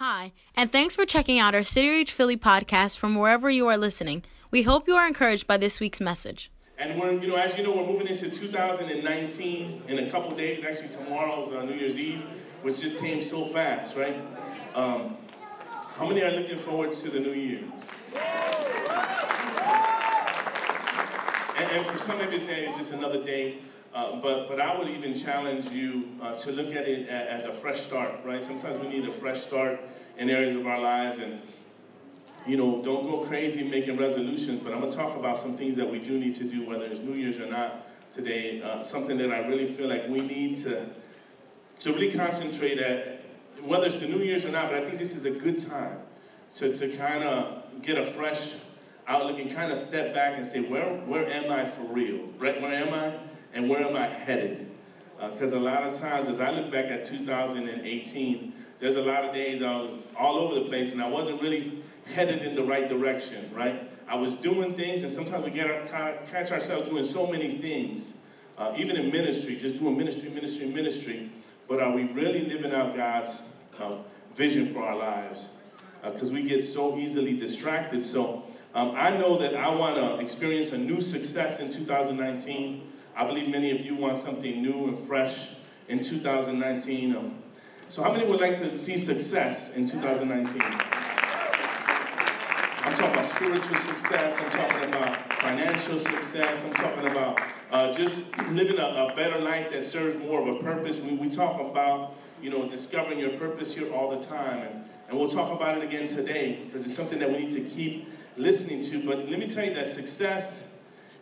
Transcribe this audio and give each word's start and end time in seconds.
Hi, 0.00 0.32
and 0.56 0.72
thanks 0.72 0.94
for 0.94 1.04
checking 1.04 1.38
out 1.38 1.54
our 1.54 1.62
City 1.62 1.90
Reach 1.90 2.10
Philly 2.10 2.38
podcast 2.38 2.96
from 2.96 3.16
wherever 3.16 3.50
you 3.50 3.66
are 3.66 3.76
listening. 3.76 4.24
We 4.50 4.62
hope 4.62 4.88
you 4.88 4.94
are 4.94 5.06
encouraged 5.06 5.46
by 5.46 5.58
this 5.58 5.78
week's 5.78 6.00
message. 6.00 6.50
And 6.78 6.98
you 7.22 7.28
know, 7.28 7.36
as 7.36 7.54
you 7.58 7.64
know, 7.64 7.76
we're 7.76 7.86
moving 7.86 8.06
into 8.06 8.30
2019 8.30 9.82
in 9.88 9.98
a 9.98 10.10
couple 10.10 10.34
days. 10.34 10.64
Actually, 10.64 10.88
tomorrow's 10.88 11.52
uh, 11.52 11.66
New 11.66 11.74
Year's 11.74 11.98
Eve, 11.98 12.24
which 12.62 12.80
just 12.80 12.96
came 12.96 13.22
so 13.22 13.44
fast, 13.48 13.94
right? 13.94 14.16
Um, 14.74 15.18
how 15.96 16.08
many 16.08 16.22
are 16.22 16.30
looking 16.30 16.60
forward 16.60 16.94
to 16.94 17.10
the 17.10 17.20
new 17.20 17.32
year? 17.32 17.60
And, 21.58 21.72
and 21.72 21.86
for 21.86 21.98
some 22.06 22.18
of 22.18 22.32
you, 22.32 22.38
it's 22.38 22.78
just 22.78 22.92
another 22.92 23.22
day. 23.22 23.58
Uh, 23.92 24.20
but, 24.20 24.48
but 24.48 24.60
I 24.60 24.78
would 24.78 24.88
even 24.88 25.14
challenge 25.14 25.68
you 25.70 26.04
uh, 26.22 26.36
to 26.38 26.52
look 26.52 26.68
at 26.68 26.88
it 26.88 27.08
as 27.08 27.44
a 27.44 27.54
fresh 27.54 27.80
start, 27.80 28.12
right? 28.24 28.44
Sometimes 28.44 28.80
we 28.80 28.88
need 28.88 29.08
a 29.08 29.12
fresh 29.14 29.40
start 29.40 29.80
in 30.16 30.30
areas 30.30 30.54
of 30.54 30.66
our 30.66 30.80
lives. 30.80 31.18
And, 31.18 31.40
you 32.46 32.56
know, 32.56 32.82
don't 32.84 33.04
go 33.06 33.24
crazy 33.26 33.68
making 33.68 33.98
resolutions, 33.98 34.60
but 34.60 34.72
I'm 34.72 34.80
going 34.80 34.92
to 34.92 34.96
talk 34.96 35.16
about 35.16 35.40
some 35.40 35.56
things 35.56 35.74
that 35.76 35.90
we 35.90 35.98
do 35.98 36.12
need 36.12 36.36
to 36.36 36.44
do, 36.44 36.64
whether 36.68 36.84
it's 36.84 37.00
New 37.00 37.14
Year's 37.14 37.38
or 37.38 37.46
not 37.46 37.86
today. 38.12 38.62
Uh, 38.62 38.84
something 38.84 39.18
that 39.18 39.32
I 39.32 39.46
really 39.48 39.74
feel 39.74 39.88
like 39.88 40.08
we 40.08 40.20
need 40.20 40.58
to, 40.58 40.86
to 41.80 41.92
really 41.92 42.12
concentrate 42.12 42.78
at, 42.78 43.22
whether 43.60 43.86
it's 43.86 43.98
the 43.98 44.06
New 44.06 44.22
Year's 44.22 44.44
or 44.44 44.52
not, 44.52 44.70
but 44.70 44.84
I 44.84 44.86
think 44.86 45.00
this 45.00 45.16
is 45.16 45.24
a 45.24 45.32
good 45.32 45.68
time 45.68 45.98
to, 46.54 46.74
to 46.76 46.96
kind 46.96 47.24
of 47.24 47.82
get 47.82 47.98
a 47.98 48.12
fresh 48.12 48.54
outlook 49.08 49.40
and 49.40 49.52
kind 49.52 49.72
of 49.72 49.78
step 49.78 50.14
back 50.14 50.38
and 50.38 50.46
say, 50.46 50.60
where, 50.60 50.94
where 51.06 51.28
am 51.28 51.50
I 51.50 51.68
for 51.68 51.82
real? 51.92 52.28
Right? 52.38 52.60
Where 52.62 52.72
am 52.72 52.94
I? 52.94 53.29
And 53.52 53.68
where 53.68 53.80
am 53.80 53.96
I 53.96 54.06
headed? 54.06 54.70
Because 55.32 55.52
uh, 55.52 55.58
a 55.58 55.60
lot 55.60 55.82
of 55.82 55.98
times, 55.98 56.28
as 56.28 56.40
I 56.40 56.50
look 56.50 56.70
back 56.70 56.86
at 56.86 57.04
2018, 57.04 58.54
there's 58.78 58.96
a 58.96 59.02
lot 59.02 59.24
of 59.24 59.34
days 59.34 59.60
I 59.60 59.76
was 59.76 60.06
all 60.18 60.38
over 60.38 60.54
the 60.54 60.68
place 60.68 60.92
and 60.92 61.02
I 61.02 61.08
wasn't 61.08 61.42
really 61.42 61.82
headed 62.06 62.42
in 62.42 62.54
the 62.54 62.64
right 62.64 62.88
direction, 62.88 63.52
right? 63.54 63.90
I 64.08 64.16
was 64.16 64.34
doing 64.34 64.74
things, 64.74 65.02
and 65.04 65.14
sometimes 65.14 65.44
we 65.44 65.50
get 65.50 65.70
our, 65.70 66.14
catch 66.30 66.50
ourselves 66.50 66.88
doing 66.88 67.04
so 67.04 67.26
many 67.26 67.58
things, 67.60 68.14
uh, 68.58 68.74
even 68.76 68.96
in 68.96 69.12
ministry, 69.12 69.56
just 69.56 69.80
doing 69.80 69.96
ministry, 69.96 70.30
ministry, 70.30 70.66
ministry. 70.66 71.30
But 71.68 71.80
are 71.80 71.94
we 71.94 72.04
really 72.04 72.40
living 72.40 72.72
out 72.72 72.96
God's 72.96 73.50
uh, 73.78 73.98
vision 74.34 74.72
for 74.72 74.82
our 74.82 74.96
lives? 74.96 75.50
Because 76.02 76.30
uh, 76.30 76.34
we 76.34 76.42
get 76.42 76.64
so 76.64 76.98
easily 76.98 77.34
distracted. 77.34 78.04
So 78.04 78.42
um, 78.74 78.94
I 78.96 79.16
know 79.16 79.38
that 79.38 79.54
I 79.54 79.68
want 79.68 79.96
to 79.96 80.16
experience 80.16 80.72
a 80.72 80.78
new 80.78 81.00
success 81.00 81.60
in 81.60 81.72
2019. 81.72 82.89
I 83.20 83.26
believe 83.26 83.50
many 83.50 83.70
of 83.70 83.84
you 83.84 83.94
want 83.94 84.18
something 84.18 84.62
new 84.62 84.88
and 84.88 85.06
fresh 85.06 85.50
in 85.88 86.02
2019. 86.02 87.14
Um, 87.14 87.34
so, 87.90 88.02
how 88.02 88.12
many 88.12 88.24
would 88.24 88.40
like 88.40 88.56
to 88.56 88.78
see 88.78 88.96
success 88.96 89.76
in 89.76 89.86
2019? 89.86 90.62
I'm 90.62 90.80
talking 92.96 93.12
about 93.12 93.28
spiritual 93.36 93.76
success. 93.76 94.34
I'm 94.40 94.50
talking 94.52 94.88
about 94.88 95.34
financial 95.34 95.98
success. 95.98 96.64
I'm 96.64 96.72
talking 96.72 97.08
about 97.08 97.42
uh, 97.70 97.92
just 97.92 98.14
living 98.52 98.78
a, 98.78 98.86
a, 98.86 99.14
better 99.14 99.38
life 99.38 99.70
that 99.72 99.84
serves 99.84 100.16
more 100.16 100.40
of 100.40 100.56
a 100.56 100.62
purpose. 100.64 100.98
We, 101.00 101.16
we 101.16 101.28
talk 101.28 101.60
about, 101.60 102.14
you 102.40 102.48
know, 102.48 102.70
discovering 102.70 103.18
your 103.18 103.38
purpose 103.38 103.74
here 103.74 103.92
all 103.92 104.18
the 104.18 104.24
time. 104.24 104.66
And, 104.66 104.88
and 105.10 105.18
we'll 105.18 105.28
talk 105.28 105.54
about 105.54 105.76
it 105.76 105.84
again 105.84 106.08
today 106.08 106.62
because 106.64 106.86
it's 106.86 106.96
something 106.96 107.18
that 107.18 107.30
we 107.30 107.40
need 107.40 107.52
to 107.52 107.60
keep 107.60 108.08
listening 108.38 108.82
to. 108.86 109.04
But 109.04 109.28
let 109.28 109.38
me 109.38 109.46
tell 109.46 109.66
you 109.66 109.74
that 109.74 109.90
success 109.90 110.62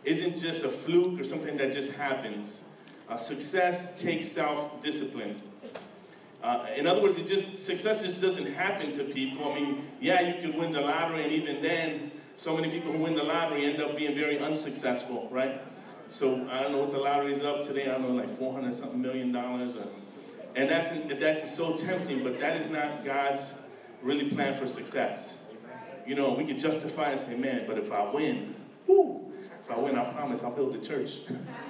isn't 0.03 0.39
just 0.39 0.63
a 0.63 0.69
fluke 0.69 1.19
or 1.19 1.23
something 1.23 1.57
that 1.57 1.71
just 1.73 1.91
happens. 1.91 2.65
Uh, 3.07 3.17
success 3.17 3.99
takes 3.99 4.31
self-discipline. 4.31 5.41
Uh, 6.41 6.67
in 6.75 6.87
other 6.87 7.01
words, 7.01 7.17
it 7.17 7.27
just 7.27 7.59
success 7.65 8.01
just 8.01 8.21
doesn't 8.21 8.45
happen 8.53 8.91
to 8.93 9.03
people. 9.05 9.51
I 9.51 9.59
mean, 9.59 9.87
yeah, 9.99 10.21
you 10.21 10.41
can 10.41 10.57
win 10.57 10.71
the 10.71 10.79
lottery, 10.79 11.23
and 11.23 11.31
even 11.33 11.61
then, 11.61 12.11
so 12.37 12.55
many 12.55 12.69
people 12.71 12.93
who 12.93 12.99
win 12.99 13.15
the 13.15 13.23
lottery 13.23 13.65
end 13.65 13.81
up 13.81 13.97
being 13.97 14.15
very 14.15 14.39
unsuccessful, 14.39 15.27
right? 15.31 15.61
So 16.09 16.47
I 16.49 16.61
don't 16.63 16.71
know 16.71 16.79
what 16.79 16.91
the 16.91 16.97
lottery 16.97 17.33
is 17.33 17.41
up 17.43 17.61
today. 17.61 17.83
I 17.89 17.97
don't 17.97 18.03
know, 18.03 18.23
like 18.23 18.37
400 18.37 18.73
something 18.73 19.01
million 19.01 19.31
dollars, 19.33 19.75
and 20.55 20.69
that's 20.69 21.19
that's 21.19 21.55
so 21.55 21.75
tempting. 21.75 22.23
But 22.23 22.39
that 22.39 22.61
is 22.61 22.69
not 22.69 23.03
God's 23.03 23.43
really 24.01 24.29
plan 24.29 24.57
for 24.57 24.67
success. 24.67 25.39
You 26.07 26.15
know, 26.15 26.33
we 26.33 26.45
can 26.45 26.57
justify 26.57 27.11
and 27.11 27.19
say, 27.19 27.35
man, 27.35 27.65
but 27.67 27.77
if 27.77 27.91
I 27.91 28.11
win, 28.11 28.55
whoo, 28.87 29.18
if 29.69 29.77
I 29.77 29.79
win, 29.79 29.97
I 29.97 30.11
promise 30.13 30.41
I'll 30.41 30.55
build 30.55 30.75
a 30.75 30.79
church. 30.79 31.19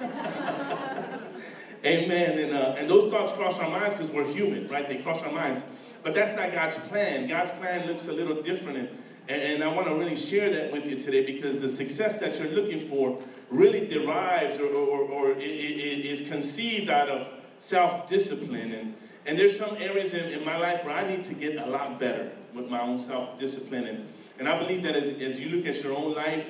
Amen. 1.84 2.38
And, 2.38 2.54
uh, 2.54 2.76
and 2.78 2.88
those 2.88 3.10
thoughts 3.10 3.32
cross 3.32 3.58
our 3.58 3.68
minds 3.68 3.94
because 3.94 4.10
we're 4.10 4.26
human, 4.26 4.68
right? 4.68 4.88
They 4.88 4.98
cross 4.98 5.22
our 5.22 5.32
minds. 5.32 5.62
But 6.02 6.14
that's 6.14 6.34
not 6.34 6.52
God's 6.52 6.78
plan. 6.88 7.28
God's 7.28 7.50
plan 7.52 7.86
looks 7.86 8.08
a 8.08 8.12
little 8.12 8.42
different. 8.42 8.90
And, 9.28 9.42
and, 9.42 9.62
I 9.62 9.68
want 9.68 9.86
to 9.86 9.94
really 9.94 10.16
share 10.16 10.50
that 10.50 10.72
with 10.72 10.86
you 10.86 10.98
today 10.98 11.26
because 11.26 11.60
the 11.60 11.68
success 11.68 12.18
that 12.20 12.38
you're 12.40 12.52
looking 12.52 12.88
for 12.88 13.18
really 13.50 13.86
derives 13.86 14.58
or, 14.58 14.68
or, 14.68 15.00
or 15.02 15.32
it, 15.32 15.42
it 15.42 16.06
is 16.06 16.26
conceived 16.28 16.88
out 16.88 17.08
of 17.10 17.28
self 17.58 18.08
discipline. 18.08 18.72
And, 18.72 18.94
and 19.26 19.38
there's 19.38 19.58
some 19.58 19.76
areas 19.76 20.14
in, 20.14 20.32
in 20.32 20.44
my 20.44 20.56
life 20.56 20.82
where 20.84 20.94
I 20.94 21.06
need 21.06 21.24
to 21.24 21.34
get 21.34 21.56
a 21.56 21.66
lot 21.66 22.00
better 22.00 22.30
with 22.54 22.68
my 22.68 22.80
own 22.80 22.98
self 22.98 23.38
discipline. 23.38 23.84
And, 23.84 24.08
and 24.38 24.48
I 24.48 24.58
believe 24.58 24.82
that 24.84 24.96
as, 24.96 25.20
as 25.20 25.38
you 25.38 25.54
look 25.54 25.66
at 25.66 25.82
your 25.84 25.94
own 25.94 26.14
life, 26.14 26.46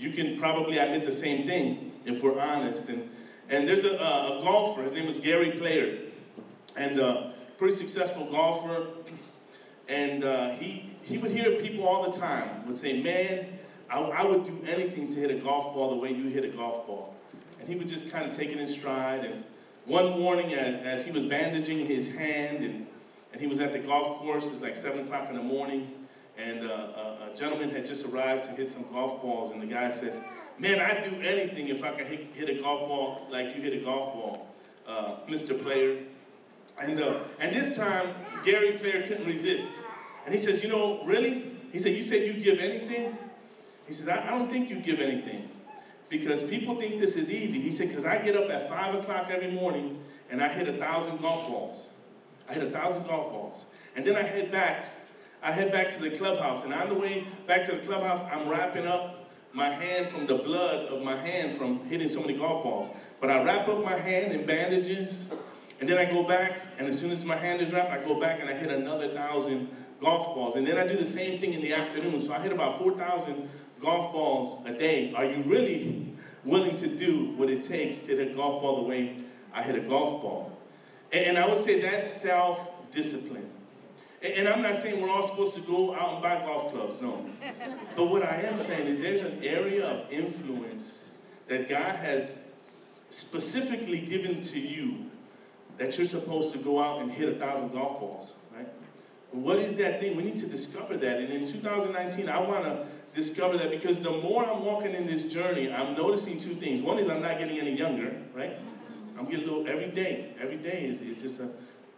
you 0.00 0.12
can 0.12 0.40
probably 0.40 0.78
admit 0.78 1.04
the 1.04 1.12
same 1.12 1.46
thing 1.46 1.92
if 2.06 2.22
we're 2.22 2.40
honest. 2.40 2.88
And, 2.88 3.08
and 3.50 3.68
there's 3.68 3.84
a, 3.84 3.96
a 3.96 4.40
golfer, 4.42 4.82
his 4.82 4.92
name 4.92 5.08
is 5.08 5.18
Gary 5.18 5.52
Player, 5.52 5.98
and 6.76 6.98
uh, 6.98 7.32
pretty 7.58 7.76
successful 7.76 8.30
golfer. 8.30 8.86
And 9.88 10.24
uh, 10.24 10.54
he, 10.54 10.90
he 11.02 11.18
would 11.18 11.30
hear 11.30 11.60
people 11.60 11.86
all 11.86 12.10
the 12.10 12.18
time 12.18 12.66
would 12.66 12.78
say, 12.78 13.02
man, 13.02 13.58
I, 13.90 13.98
I 13.98 14.24
would 14.24 14.44
do 14.44 14.58
anything 14.66 15.08
to 15.08 15.18
hit 15.18 15.30
a 15.30 15.34
golf 15.34 15.74
ball 15.74 15.90
the 15.90 15.96
way 15.96 16.12
you 16.12 16.28
hit 16.28 16.44
a 16.44 16.48
golf 16.48 16.86
ball. 16.86 17.14
And 17.58 17.68
he 17.68 17.76
would 17.76 17.88
just 17.88 18.10
kind 18.10 18.28
of 18.28 18.34
take 18.34 18.48
it 18.48 18.58
in 18.58 18.68
stride. 18.68 19.24
And 19.24 19.44
one 19.84 20.18
morning, 20.18 20.54
as, 20.54 20.78
as 20.78 21.04
he 21.04 21.12
was 21.12 21.26
bandaging 21.26 21.86
his 21.86 22.08
hand, 22.08 22.64
and, 22.64 22.86
and 23.32 23.40
he 23.40 23.46
was 23.46 23.60
at 23.60 23.72
the 23.72 23.80
golf 23.80 24.20
course, 24.20 24.46
it's 24.46 24.62
like 24.62 24.76
7 24.76 25.00
o'clock 25.00 25.28
in 25.28 25.36
the 25.36 25.42
morning, 25.42 25.90
and 26.40 26.64
uh, 26.64 26.68
a, 26.68 27.30
a, 27.30 27.36
gentleman 27.36 27.70
had 27.70 27.86
just 27.86 28.06
arrived 28.06 28.44
to 28.44 28.50
hit 28.52 28.68
some 28.68 28.84
golf 28.90 29.20
balls, 29.22 29.52
and 29.52 29.60
the 29.60 29.66
guy 29.66 29.90
says, 29.90 30.20
"Man, 30.58 30.78
I'd 30.78 31.08
do 31.08 31.20
anything 31.22 31.68
if 31.68 31.82
I 31.84 31.90
could 31.92 32.06
hit, 32.06 32.32
hit 32.34 32.48
a 32.48 32.60
golf 32.60 32.88
ball 32.88 33.26
like 33.30 33.54
you 33.54 33.62
hit 33.62 33.74
a 33.74 33.84
golf 33.84 34.14
ball, 34.14 34.48
uh, 34.86 35.16
Mr. 35.28 35.60
Player." 35.62 35.98
And 36.80 37.00
uh, 37.00 37.20
and 37.38 37.54
this 37.54 37.76
time, 37.76 38.14
Gary 38.44 38.78
Player 38.78 39.06
couldn't 39.06 39.26
resist, 39.26 39.68
and 40.24 40.34
he 40.34 40.40
says, 40.40 40.62
"You 40.62 40.68
know, 40.68 41.02
really?" 41.04 41.44
He 41.72 41.78
said, 41.78 41.94
"You 41.94 42.02
said 42.02 42.26
you 42.26 42.42
give 42.42 42.58
anything?" 42.58 43.16
He 43.86 43.92
says, 43.92 44.08
I, 44.08 44.28
I 44.28 44.30
don't 44.30 44.50
think 44.50 44.70
you 44.70 44.76
give 44.76 45.00
anything." 45.00 45.48
Because 46.08 46.42
people 46.42 46.78
think 46.78 46.98
this 46.98 47.14
is 47.14 47.30
easy. 47.30 47.60
He 47.60 47.70
said, 47.70 47.88
because 47.88 48.04
I 48.04 48.18
get 48.18 48.34
up 48.36 48.50
at 48.50 48.68
5 48.68 48.96
o'clock 48.96 49.30
every 49.30 49.52
morning 49.52 50.02
and 50.28 50.42
I 50.42 50.48
hit 50.48 50.66
a 50.66 50.76
thousand 50.76 51.20
golf 51.20 51.46
balls. 51.46 51.86
I 52.48 52.54
hit 52.54 52.64
a 52.64 52.70
thousand 52.70 53.06
golf 53.06 53.32
balls. 53.32 53.64
And 53.94 54.04
then 54.04 54.16
I 54.16 54.22
head 54.22 54.50
back 54.50 54.86
I 55.42 55.52
head 55.52 55.72
back 55.72 55.90
to 55.92 56.00
the 56.00 56.10
clubhouse, 56.16 56.64
and 56.64 56.72
on 56.72 56.88
the 56.88 56.94
way 56.94 57.26
back 57.46 57.64
to 57.66 57.72
the 57.72 57.78
clubhouse, 57.78 58.24
I'm 58.30 58.48
wrapping 58.48 58.86
up 58.86 59.28
my 59.52 59.70
hand 59.70 60.08
from 60.10 60.26
the 60.26 60.36
blood 60.36 60.86
of 60.86 61.02
my 61.02 61.16
hand 61.16 61.56
from 61.56 61.84
hitting 61.86 62.08
so 62.08 62.20
many 62.20 62.34
golf 62.34 62.62
balls. 62.62 62.94
But 63.20 63.30
I 63.30 63.42
wrap 63.42 63.66
up 63.68 63.82
my 63.82 63.96
hand 63.98 64.32
in 64.32 64.46
bandages, 64.46 65.32
and 65.80 65.88
then 65.88 65.96
I 65.98 66.04
go 66.04 66.26
back, 66.26 66.60
and 66.78 66.86
as 66.88 66.98
soon 66.98 67.10
as 67.10 67.24
my 67.24 67.36
hand 67.36 67.60
is 67.62 67.72
wrapped, 67.72 67.90
I 67.90 68.04
go 68.04 68.20
back 68.20 68.40
and 68.40 68.50
I 68.50 68.54
hit 68.54 68.70
another 68.70 69.08
thousand 69.14 69.68
golf 70.00 70.34
balls. 70.34 70.56
And 70.56 70.66
then 70.66 70.76
I 70.78 70.86
do 70.86 70.96
the 70.96 71.06
same 71.06 71.40
thing 71.40 71.54
in 71.54 71.62
the 71.62 71.72
afternoon. 71.72 72.20
So 72.22 72.32
I 72.32 72.40
hit 72.40 72.52
about 72.52 72.78
4,000 72.78 73.48
golf 73.80 74.12
balls 74.12 74.66
a 74.66 74.72
day. 74.72 75.12
Are 75.14 75.24
you 75.24 75.42
really 75.44 76.12
willing 76.44 76.76
to 76.76 76.88
do 76.88 77.32
what 77.36 77.48
it 77.48 77.62
takes 77.62 77.98
to 78.00 78.16
hit 78.16 78.30
a 78.32 78.34
golf 78.34 78.60
ball 78.62 78.82
the 78.82 78.88
way 78.88 79.22
I 79.52 79.62
hit 79.62 79.74
a 79.74 79.80
golf 79.80 80.22
ball? 80.22 80.52
And, 81.12 81.38
I 81.38 81.48
would 81.48 81.58
say 81.58 81.80
that's 81.80 82.10
self 82.10 82.60
discipline. 82.92 83.48
And 84.22 84.46
I'm 84.46 84.60
not 84.60 84.82
saying 84.82 85.00
we're 85.00 85.08
all 85.10 85.28
supposed 85.28 85.54
to 85.54 85.62
go 85.62 85.94
out 85.94 86.14
and 86.14 86.22
buy 86.22 86.44
golf 86.44 86.72
clubs, 86.72 87.00
no. 87.00 87.24
but 87.96 88.04
what 88.04 88.22
I 88.22 88.42
am 88.42 88.58
saying 88.58 88.86
is 88.86 89.00
there's 89.00 89.22
an 89.22 89.42
area 89.42 89.86
of 89.86 90.12
influence 90.12 91.04
that 91.48 91.70
God 91.70 91.96
has 91.96 92.34
specifically 93.08 94.00
given 94.00 94.42
to 94.42 94.60
you 94.60 95.06
that 95.78 95.96
you're 95.96 96.06
supposed 96.06 96.52
to 96.52 96.58
go 96.58 96.82
out 96.82 97.00
and 97.00 97.10
hit 97.10 97.30
a 97.30 97.38
thousand 97.38 97.72
golf 97.72 97.98
balls, 98.00 98.32
right? 98.54 98.68
What 99.32 99.58
is 99.58 99.76
that 99.78 100.00
thing? 100.00 100.16
We 100.16 100.24
need 100.24 100.38
to 100.38 100.46
discover 100.46 100.98
that. 100.98 101.18
And 101.18 101.32
in 101.32 101.46
2019, 101.46 102.28
I 102.28 102.40
want 102.40 102.64
to 102.64 102.86
discover 103.14 103.56
that 103.56 103.70
because 103.70 103.98
the 103.98 104.10
more 104.10 104.44
I'm 104.44 104.64
walking 104.64 104.92
in 104.92 105.06
this 105.06 105.32
journey, 105.32 105.72
I'm 105.72 105.96
noticing 105.96 106.38
two 106.38 106.54
things. 106.54 106.82
One 106.82 106.98
is 106.98 107.08
I'm 107.08 107.22
not 107.22 107.38
getting 107.38 107.58
any 107.58 107.76
younger, 107.76 108.14
right? 108.34 108.58
Mm-hmm. 108.58 109.18
I'm 109.18 109.24
getting 109.24 109.48
a 109.48 109.52
little 109.52 109.66
every 109.66 109.90
day. 109.90 110.34
Every 110.40 110.58
day 110.58 110.84
is, 110.84 111.00
is 111.00 111.22
just 111.22 111.40
a 111.40 111.50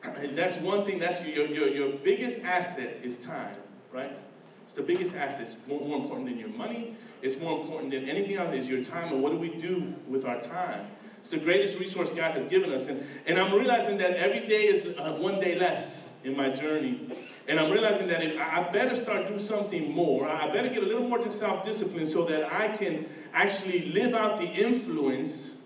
that's 0.02 0.58
one 0.58 0.84
thing, 0.84 0.98
that's 0.98 1.26
your, 1.26 1.46
your, 1.46 1.68
your 1.68 1.96
biggest 1.98 2.40
asset 2.44 2.98
is 3.02 3.16
time, 3.18 3.56
right? 3.92 4.18
It's 4.64 4.72
the 4.72 4.82
biggest 4.82 5.14
asset. 5.14 5.42
It's 5.42 5.66
more, 5.66 5.80
more 5.80 5.98
important 5.98 6.28
than 6.28 6.38
your 6.38 6.48
money. 6.48 6.96
It's 7.20 7.38
more 7.40 7.60
important 7.60 7.92
than 7.92 8.08
anything 8.08 8.36
else 8.36 8.54
is 8.54 8.68
your 8.68 8.82
time. 8.82 9.12
And 9.12 9.22
what 9.22 9.32
do 9.32 9.38
we 9.38 9.50
do 9.60 9.94
with 10.08 10.24
our 10.24 10.40
time? 10.40 10.86
It's 11.20 11.30
the 11.30 11.38
greatest 11.38 11.78
resource 11.78 12.08
God 12.10 12.32
has 12.32 12.44
given 12.46 12.72
us. 12.72 12.88
And, 12.88 13.04
and 13.26 13.38
I'm 13.38 13.54
realizing 13.54 13.98
that 13.98 14.16
every 14.16 14.46
day 14.48 14.64
is 14.64 14.98
uh, 14.98 15.12
one 15.20 15.38
day 15.40 15.56
less 15.56 16.00
in 16.24 16.36
my 16.36 16.50
journey. 16.50 17.08
And 17.48 17.60
I'm 17.60 17.70
realizing 17.70 18.08
that 18.08 18.22
if, 18.22 18.40
I 18.40 18.68
better 18.72 18.96
start 18.96 19.28
doing 19.28 19.44
something 19.44 19.92
more. 19.92 20.28
I 20.28 20.52
better 20.52 20.68
get 20.68 20.82
a 20.82 20.86
little 20.86 21.08
more 21.08 21.30
self-discipline 21.30 22.10
so 22.10 22.24
that 22.26 22.52
I 22.52 22.76
can 22.76 23.06
actually 23.34 23.92
live 23.92 24.14
out 24.14 24.40
the 24.40 24.46
influence 24.46 25.58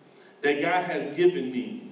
that 0.43 0.61
God 0.61 0.85
has 0.85 1.05
given 1.17 1.51
me. 1.53 1.86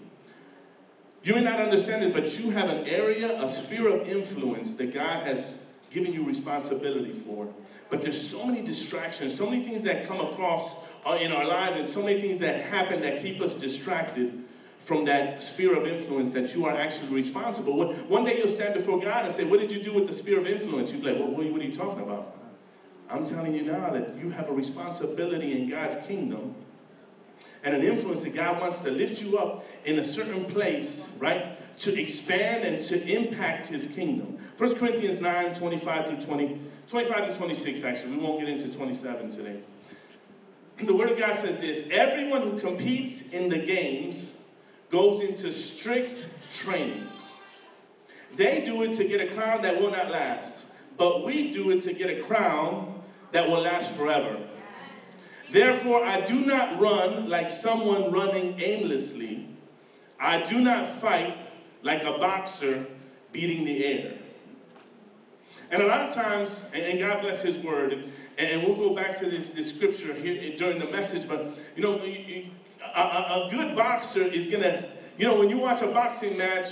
You 1.25 1.33
may 1.33 1.41
not 1.41 1.59
understand 1.59 2.05
it, 2.05 2.13
but 2.13 2.39
you 2.39 2.51
have 2.51 2.69
an 2.69 2.87
area, 2.87 3.43
a 3.43 3.49
sphere 3.49 3.89
of 3.89 4.07
influence 4.07 4.75
that 4.75 4.93
God 4.93 5.27
has 5.27 5.59
given 5.91 6.13
you 6.13 6.23
responsibility 6.23 7.13
for. 7.25 7.49
But 7.89 8.03
there's 8.03 8.31
so 8.31 8.45
many 8.45 8.61
distractions, 8.61 9.35
so 9.35 9.49
many 9.49 9.65
things 9.65 9.83
that 9.85 10.07
come 10.07 10.21
across 10.21 10.75
uh, 11.07 11.13
in 11.13 11.33
our 11.33 11.47
lives, 11.47 11.77
and 11.77 11.89
so 11.89 12.03
many 12.03 12.21
things 12.21 12.41
that 12.41 12.57
happen 12.57 13.01
that 13.01 13.23
keep 13.23 13.41
us 13.41 13.55
distracted 13.55 14.39
from 14.85 15.05
that 15.05 15.41
sphere 15.41 15.75
of 15.75 15.87
influence 15.87 16.31
that 16.33 16.55
you 16.55 16.67
are 16.67 16.75
actually 16.75 17.09
responsible. 17.15 17.91
One 18.07 18.25
day 18.25 18.37
you'll 18.37 18.49
stand 18.49 18.75
before 18.75 18.99
God 18.99 19.25
and 19.25 19.33
say, 19.33 19.45
What 19.45 19.61
did 19.61 19.73
you 19.73 19.79
do 19.79 19.95
with 19.95 20.05
the 20.05 20.13
sphere 20.13 20.39
of 20.39 20.47
influence? 20.47 20.93
You'll 20.93 21.01
be 21.01 21.13
like, 21.13 21.19
well, 21.19 21.31
what 21.31 21.63
are 21.63 21.65
you 21.65 21.73
talking 21.73 22.01
about? 22.01 22.27
I'm 23.09 23.25
telling 23.25 23.55
you 23.55 23.63
now 23.63 23.89
that 23.91 24.19
you 24.19 24.29
have 24.29 24.49
a 24.49 24.53
responsibility 24.53 25.53
in 25.53 25.69
God's 25.69 25.97
kingdom 26.07 26.55
and 27.63 27.75
an 27.75 27.83
influence 27.83 28.23
that 28.23 28.35
God 28.35 28.59
wants 28.59 28.79
to 28.81 28.91
lift 28.91 29.23
you 29.23 29.39
up 29.39 29.65
in 29.85 29.99
a 29.99 30.05
certain 30.05 30.45
place, 30.47 31.09
right? 31.19 31.59
To 31.81 32.01
expand 32.01 32.65
and 32.65 32.85
to 32.85 33.07
impact 33.07 33.67
his 33.67 33.87
kingdom. 33.87 34.39
1 34.57 34.77
Corinthians 34.77 35.21
9, 35.21 35.55
25 35.55 36.07
through 36.07 36.21
20, 36.21 36.61
25 36.89 37.29
and 37.29 37.35
26, 37.35 37.83
actually. 37.83 38.17
We 38.17 38.23
won't 38.23 38.41
get 38.41 38.49
into 38.49 38.73
27 38.73 39.31
today. 39.31 39.61
The 40.79 40.95
Word 40.95 41.11
of 41.11 41.19
God 41.19 41.39
says 41.39 41.61
this 41.61 41.89
Everyone 41.91 42.43
who 42.43 42.61
competes 42.61 43.31
in 43.31 43.49
the 43.49 43.59
games 43.59 44.27
goes 44.91 45.21
into 45.21 45.53
strict 45.53 46.27
training. 46.53 47.07
They 48.37 48.65
do 48.65 48.83
it 48.83 48.95
to 48.97 49.07
get 49.07 49.21
a 49.21 49.35
crown 49.35 49.63
that 49.63 49.81
will 49.81 49.91
not 49.91 50.11
last, 50.11 50.67
but 50.97 51.25
we 51.25 51.53
do 51.53 51.71
it 51.71 51.81
to 51.83 51.93
get 51.93 52.11
a 52.11 52.23
crown 52.25 53.03
that 53.33 53.49
will 53.49 53.63
last 53.63 53.97
forever. 53.97 54.39
Therefore, 55.53 56.05
I 56.05 56.25
do 56.27 56.35
not 56.35 56.81
run 56.81 57.29
like 57.29 57.51
someone 57.51 58.11
running 58.11 58.61
aimlessly. 58.61 59.44
I 60.25 60.47
do 60.49 60.59
not 60.59 61.03
fight 61.03 61.37
like 61.83 62.03
a 62.03 62.13
boxer 62.13 62.87
beating 63.31 63.67
the 63.67 63.85
air. 63.85 64.15
And 65.71 65.83
a 65.83 65.87
lot 65.87 66.01
of 66.01 66.15
times, 66.15 66.59
and, 66.73 66.99
God 66.99 67.21
bless 67.21 67.43
His 67.43 67.63
word, 67.63 68.11
and, 68.39 68.63
we'll 68.63 68.77
go 68.77 68.95
back 68.95 69.19
to 69.19 69.27
this, 69.27 69.45
this 69.55 69.75
scripture 69.75 70.15
here 70.15 70.57
during 70.57 70.79
the 70.79 70.87
message, 70.87 71.29
but 71.29 71.55
you 71.77 71.83
know, 71.83 72.01
a, 72.01 72.51
a, 72.97 73.49
a 73.49 73.51
good 73.51 73.77
boxer 73.77 74.23
is 74.23 74.47
gonna, 74.47 74.89
you 75.19 75.27
know, 75.27 75.39
when 75.39 75.51
you 75.51 75.59
watch 75.59 75.83
a 75.83 75.89
boxing 75.89 76.39
match, 76.39 76.71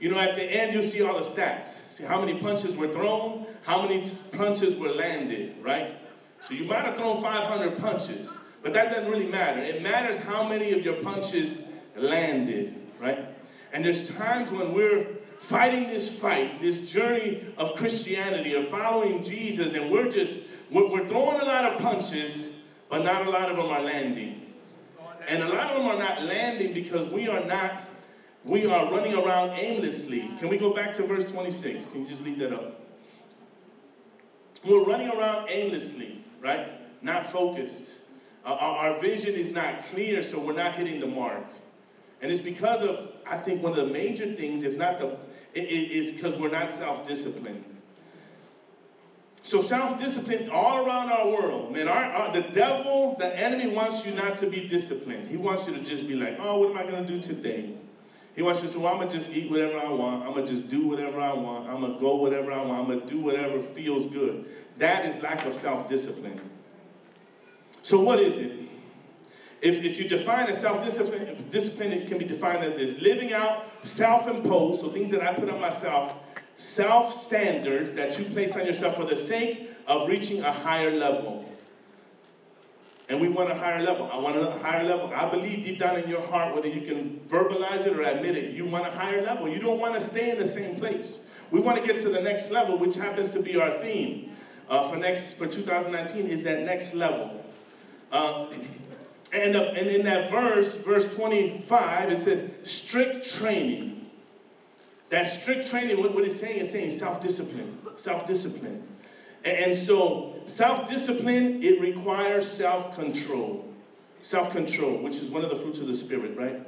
you 0.00 0.08
know, 0.08 0.18
at 0.18 0.34
the 0.34 0.42
end 0.42 0.72
you'll 0.72 0.90
see 0.90 1.02
all 1.02 1.22
the 1.22 1.28
stats. 1.28 1.68
See 1.90 2.04
how 2.04 2.18
many 2.18 2.40
punches 2.40 2.74
were 2.74 2.88
thrown, 2.88 3.46
how 3.64 3.82
many 3.82 4.10
punches 4.32 4.78
were 4.78 4.92
landed, 4.92 5.62
right? 5.62 5.96
So 6.40 6.54
you 6.54 6.64
might 6.64 6.86
have 6.86 6.96
thrown 6.96 7.22
500 7.22 7.78
punches, 7.80 8.30
but 8.62 8.72
that 8.72 8.94
doesn't 8.94 9.10
really 9.10 9.26
matter. 9.26 9.60
It 9.60 9.82
matters 9.82 10.18
how 10.18 10.48
many 10.48 10.72
of 10.72 10.82
your 10.82 11.02
punches 11.02 11.58
landed, 12.00 12.77
right? 13.00 13.28
And 13.72 13.84
there's 13.84 14.08
times 14.10 14.50
when 14.50 14.72
we're 14.72 15.06
fighting 15.40 15.88
this 15.88 16.18
fight, 16.18 16.60
this 16.60 16.90
journey 16.90 17.54
of 17.56 17.76
Christianity, 17.76 18.54
of 18.54 18.68
following 18.68 19.22
Jesus, 19.22 19.74
and 19.74 19.90
we're 19.90 20.10
just, 20.10 20.34
we're, 20.70 20.88
we're 20.90 21.08
throwing 21.08 21.40
a 21.40 21.44
lot 21.44 21.64
of 21.64 21.80
punches, 21.80 22.54
but 22.88 23.04
not 23.04 23.26
a 23.26 23.30
lot 23.30 23.50
of 23.50 23.56
them 23.56 23.66
are 23.66 23.82
landing. 23.82 24.52
And 25.28 25.42
a 25.42 25.48
lot 25.48 25.72
of 25.72 25.82
them 25.82 25.88
are 25.88 25.98
not 25.98 26.22
landing 26.22 26.72
because 26.72 27.12
we 27.12 27.28
are 27.28 27.44
not, 27.44 27.82
we 28.44 28.66
are 28.66 28.90
running 28.90 29.14
around 29.14 29.50
aimlessly. 29.50 30.30
Can 30.38 30.48
we 30.48 30.56
go 30.56 30.74
back 30.74 30.94
to 30.94 31.06
verse 31.06 31.30
26? 31.30 31.86
Can 31.86 32.02
you 32.02 32.08
just 32.08 32.22
leave 32.22 32.38
that 32.38 32.52
up? 32.52 32.80
We're 34.64 34.84
running 34.84 35.08
around 35.08 35.48
aimlessly, 35.50 36.24
right? 36.42 36.68
Not 37.02 37.30
focused. 37.30 37.92
Uh, 38.44 38.50
our, 38.50 38.92
our 38.92 39.00
vision 39.00 39.34
is 39.34 39.50
not 39.52 39.84
clear, 39.84 40.22
so 40.22 40.40
we're 40.40 40.54
not 40.54 40.74
hitting 40.74 41.00
the 41.00 41.06
mark. 41.06 41.44
And 42.20 42.32
it's 42.32 42.40
because 42.40 42.82
of, 42.82 43.12
I 43.26 43.38
think, 43.38 43.62
one 43.62 43.78
of 43.78 43.86
the 43.86 43.92
major 43.92 44.34
things, 44.34 44.64
if 44.64 44.76
not 44.76 44.98
the, 44.98 45.16
is 45.54 46.12
because 46.12 46.38
we're 46.38 46.50
not 46.50 46.72
self-disciplined. 46.74 47.64
So 49.44 49.62
self-discipline 49.62 50.50
all 50.50 50.84
around 50.84 51.10
our 51.10 51.28
world, 51.28 51.72
man. 51.72 51.88
Our, 51.88 52.04
our, 52.04 52.32
the 52.32 52.48
devil, 52.50 53.16
the 53.18 53.34
enemy 53.34 53.74
wants 53.74 54.04
you 54.04 54.12
not 54.14 54.36
to 54.38 54.50
be 54.50 54.68
disciplined. 54.68 55.28
He 55.28 55.36
wants 55.36 55.66
you 55.66 55.72
to 55.74 55.80
just 55.82 56.06
be 56.06 56.14
like, 56.14 56.36
oh, 56.38 56.60
what 56.60 56.70
am 56.70 56.76
I 56.76 56.90
going 56.90 57.06
to 57.06 57.12
do 57.12 57.22
today? 57.22 57.74
He 58.36 58.42
wants 58.42 58.60
you 58.60 58.68
to 58.68 58.74
say, 58.74 58.78
well, 58.78 58.92
I'm 58.92 58.98
going 58.98 59.08
to 59.08 59.18
just 59.18 59.30
eat 59.30 59.50
whatever 59.50 59.78
I 59.78 59.88
want. 59.88 60.24
I'm 60.26 60.34
going 60.34 60.46
to 60.46 60.54
just 60.54 60.68
do 60.68 60.86
whatever 60.86 61.18
I 61.18 61.32
want. 61.32 61.68
I'm 61.68 61.80
going 61.80 61.94
to 61.94 61.98
go 61.98 62.16
whatever 62.16 62.52
I 62.52 62.62
want. 62.62 62.80
I'm 62.80 62.86
going 62.86 63.00
to 63.00 63.06
do 63.06 63.20
whatever 63.20 63.62
feels 63.74 64.12
good. 64.12 64.44
That 64.76 65.06
is 65.06 65.22
lack 65.22 65.46
of 65.46 65.54
self-discipline. 65.54 66.40
So 67.82 67.98
what 68.00 68.20
is 68.20 68.36
it? 68.36 68.67
If, 69.60 69.82
if 69.82 69.98
you 69.98 70.08
define 70.08 70.48
a 70.48 70.54
self-discipline, 70.54 71.48
discipline, 71.50 72.06
can 72.06 72.18
be 72.18 72.24
defined 72.24 72.64
as 72.64 72.76
this. 72.76 73.00
Living 73.00 73.32
out 73.32 73.64
self-imposed, 73.82 74.80
so 74.80 74.90
things 74.90 75.10
that 75.10 75.22
I 75.22 75.34
put 75.34 75.48
on 75.48 75.60
myself, 75.60 76.14
self 76.56 77.12
standards 77.26 77.92
that 77.92 78.18
you 78.18 78.24
place 78.26 78.54
on 78.54 78.64
yourself 78.66 78.96
for 78.96 79.04
the 79.04 79.16
sake 79.16 79.70
of 79.86 80.08
reaching 80.08 80.42
a 80.42 80.52
higher 80.52 80.92
level. 80.96 81.44
And 83.08 83.20
we 83.20 83.28
want 83.28 83.50
a 83.50 83.54
higher 83.54 83.82
level. 83.82 84.08
I 84.12 84.18
want 84.18 84.36
a 84.36 84.50
higher 84.58 84.84
level. 84.84 85.10
I 85.14 85.30
believe 85.30 85.64
deep 85.64 85.78
down 85.78 85.98
in 85.98 86.08
your 86.08 86.20
heart, 86.20 86.54
whether 86.54 86.68
you 86.68 86.86
can 86.86 87.20
verbalize 87.28 87.86
it 87.86 87.98
or 87.98 88.02
admit 88.02 88.36
it, 88.36 88.52
you 88.52 88.66
want 88.66 88.86
a 88.86 88.90
higher 88.90 89.22
level. 89.22 89.48
You 89.48 89.58
don't 89.60 89.80
want 89.80 89.94
to 89.94 90.00
stay 90.00 90.30
in 90.30 90.38
the 90.38 90.46
same 90.46 90.76
place. 90.76 91.26
We 91.50 91.60
want 91.60 91.80
to 91.80 91.86
get 91.86 92.00
to 92.02 92.10
the 92.10 92.20
next 92.20 92.50
level, 92.50 92.76
which 92.76 92.94
happens 92.94 93.32
to 93.32 93.40
be 93.40 93.56
our 93.56 93.80
theme 93.80 94.36
uh, 94.68 94.90
for 94.90 94.96
next 94.96 95.34
for 95.34 95.46
2019 95.46 96.28
is 96.28 96.42
that 96.44 96.60
next 96.60 96.94
level. 96.94 97.42
Uh, 98.12 98.48
and, 99.32 99.56
uh, 99.56 99.72
and 99.76 99.88
in 99.88 100.04
that 100.04 100.30
verse, 100.30 100.76
verse 100.84 101.14
25, 101.14 102.10
it 102.10 102.24
says 102.24 102.50
strict 102.62 103.28
training. 103.38 104.06
That 105.10 105.26
strict 105.26 105.70
training, 105.70 105.98
what, 105.98 106.14
what 106.14 106.24
it's 106.24 106.38
saying 106.38 106.60
is 106.60 106.70
saying 106.70 106.98
self-discipline, 106.98 107.78
self-discipline. 107.96 108.86
And, 109.44 109.56
and 109.56 109.78
so 109.78 110.34
self-discipline, 110.46 111.62
it 111.62 111.80
requires 111.80 112.46
self-control. 112.46 113.64
Self-control, 114.22 115.02
which 115.02 115.16
is 115.16 115.30
one 115.30 115.44
of 115.44 115.50
the 115.50 115.56
fruits 115.56 115.80
of 115.80 115.86
the 115.86 115.94
spirit, 115.94 116.36
right? 116.36 116.67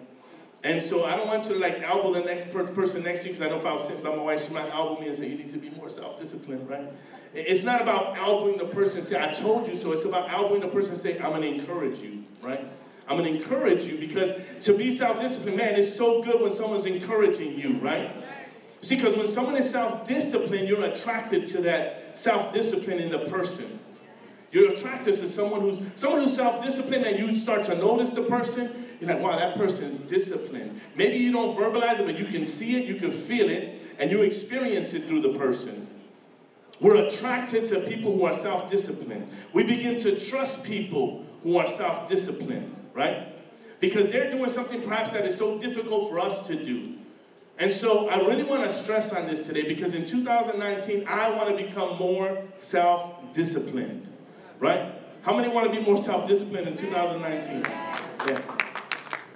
And 0.63 0.83
so 0.83 1.07
I 1.07 1.17
don't 1.17 1.27
want 1.27 1.45
to 1.47 1.55
like 1.55 1.83
elbow 1.83 2.13
the 2.13 2.21
next 2.21 2.53
per- 2.53 2.65
person 2.65 3.03
next 3.03 3.23
to 3.23 3.29
you 3.29 3.35
because 3.35 3.47
I 3.47 3.51
know 3.51 3.61
if 3.61 3.67
I 3.67 3.73
was 3.73 3.87
sitting 3.87 4.03
by 4.03 4.11
my 4.11 4.23
wife, 4.23 4.47
she 4.47 4.53
might 4.53 4.71
elbow 4.71 5.01
me 5.01 5.09
and 5.09 5.17
say, 5.17 5.29
you 5.29 5.37
need 5.37 5.51
to 5.51 5.59
be 5.59 5.71
more 5.71 5.89
self-disciplined, 5.89 6.69
right? 6.69 6.87
It's 7.33 7.63
not 7.63 7.81
about 7.81 8.17
elbowing 8.19 8.59
the 8.59 8.67
person 8.67 8.99
and 8.99 9.07
say, 9.07 9.21
I 9.21 9.33
told 9.33 9.67
you 9.69 9.75
so. 9.81 9.93
It's 9.93 10.05
about 10.05 10.29
elbowing 10.29 10.61
the 10.61 10.69
person 10.69 10.93
and 10.93 11.01
say, 11.01 11.19
I'm 11.19 11.31
going 11.31 11.43
to 11.43 11.49
encourage 11.49 12.01
you, 12.01 12.19
right? 12.43 12.67
I'm 13.09 13.17
going 13.17 13.33
to 13.33 13.41
encourage 13.41 13.85
you 13.85 13.97
because 13.99 14.33
to 14.65 14.75
be 14.75 14.91
self-disciplined, 14.91 15.57
man, 15.57 15.77
it's 15.77 15.97
so 15.97 16.23
good 16.23 16.43
when 16.43 16.55
someone's 16.55 16.87
encouraging 16.87 17.59
you, 17.59 17.79
right? 17.79 18.23
See, 18.83 18.97
because 18.97 19.17
when 19.17 19.31
someone 19.31 19.57
is 19.57 19.69
self-disciplined, 19.71 20.69
you're 20.69 20.83
attracted 20.83 21.47
to 21.49 21.61
that 21.63 22.19
self-discipline 22.19 22.99
in 22.99 23.11
the 23.11 23.21
person. 23.31 23.79
You're 24.51 24.69
attracted 24.69 25.17
to 25.19 25.29
someone 25.29 25.61
who's 25.61 25.79
someone 25.95 26.21
who's 26.21 26.35
self-disciplined, 26.35 27.05
and 27.05 27.19
you 27.19 27.37
start 27.37 27.65
to 27.65 27.75
notice 27.77 28.11
the 28.11 28.23
person. 28.23 28.80
You're 29.01 29.15
like, 29.15 29.23
wow, 29.23 29.37
that 29.37 29.57
person's 29.57 29.99
disciplined. 30.11 30.79
Maybe 30.95 31.17
you 31.17 31.33
don't 31.33 31.57
verbalize 31.57 31.99
it, 31.99 32.05
but 32.05 32.19
you 32.19 32.27
can 32.27 32.45
see 32.45 32.77
it, 32.77 32.85
you 32.85 32.97
can 32.97 33.13
feel 33.25 33.49
it, 33.49 33.81
and 33.99 34.11
you 34.11 34.23
experience 34.23 34.93
it 34.93 35.07
through 35.07 35.23
the 35.23 35.39
person. 35.39 35.89
We're 36.81 37.07
attracted 37.07 37.67
to 37.69 37.81
people 37.87 38.15
who 38.15 38.25
are 38.25 38.35
self 38.35 38.71
disciplined. 38.71 39.31
We 39.53 39.63
begin 39.65 40.01
to 40.01 40.19
trust 40.19 40.65
people 40.65 41.25
who 41.43 41.57
are 41.57 41.69
self 41.77 42.09
disciplined, 42.09 42.75
right? 42.95 43.29
Because 43.81 44.11
they're 44.11 44.31
doing 44.31 44.51
something 44.51 44.83
perhaps 44.83 45.13
that 45.13 45.25
is 45.25 45.37
so 45.39 45.59
difficult 45.59 46.11
for 46.11 46.19
us 46.19 46.47
to 46.47 46.63
do. 46.63 46.95
And 47.57 47.73
so 47.73 48.07
I 48.09 48.27
really 48.27 48.45
want 48.45 48.63
to 48.63 48.71
stress 48.71 49.13
on 49.13 49.27
this 49.27 49.47
today 49.47 49.67
because 49.67 49.95
in 49.95 50.07
2019, 50.07 51.07
I 51.07 51.35
want 51.35 51.49
to 51.57 51.63
become 51.63 51.97
more 51.97 52.43
self 52.59 53.15
disciplined, 53.35 54.09
right? 54.59 54.95
How 55.23 55.37
many 55.37 55.49
want 55.49 55.71
to 55.71 55.79
be 55.79 55.85
more 55.85 55.99
self 55.99 56.27
disciplined 56.27 56.69
in 56.69 56.77
2019? 56.77 57.63
Yeah. 58.27 58.60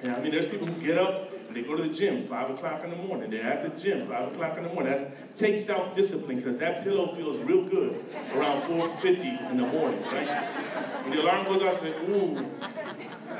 Yeah, 0.04 0.16
I 0.16 0.20
mean, 0.20 0.32
there's 0.32 0.44
people 0.46 0.66
who 0.66 0.82
get 0.82 0.99
up 0.99 1.32
and 1.49 1.56
they 1.56 1.62
go 1.62 1.76
to 1.76 1.82
the 1.82 1.88
gym, 1.88 2.28
5 2.28 2.50
o'clock 2.50 2.84
in 2.84 2.90
the 2.90 2.96
morning. 2.96 3.30
They're 3.30 3.42
at 3.42 3.62
the 3.62 3.82
gym, 3.82 4.06
5 4.06 4.32
o'clock 4.34 4.58
in 4.58 4.64
the 4.64 4.68
morning. 4.68 4.92
That's 4.92 5.11
take 5.34 5.58
self-discipline 5.58 6.37
because 6.37 6.58
that 6.58 6.84
pillow 6.84 7.14
feels 7.14 7.40
real 7.40 7.64
good 7.64 8.04
around 8.34 8.61
4.50 8.62 9.50
in 9.50 9.56
the 9.56 9.66
morning, 9.66 10.02
right? 10.12 10.44
When 11.04 11.16
the 11.16 11.23
alarm 11.23 11.46
goes 11.46 11.62
off, 11.62 11.80
say, 11.80 11.94
ooh, 12.11 12.34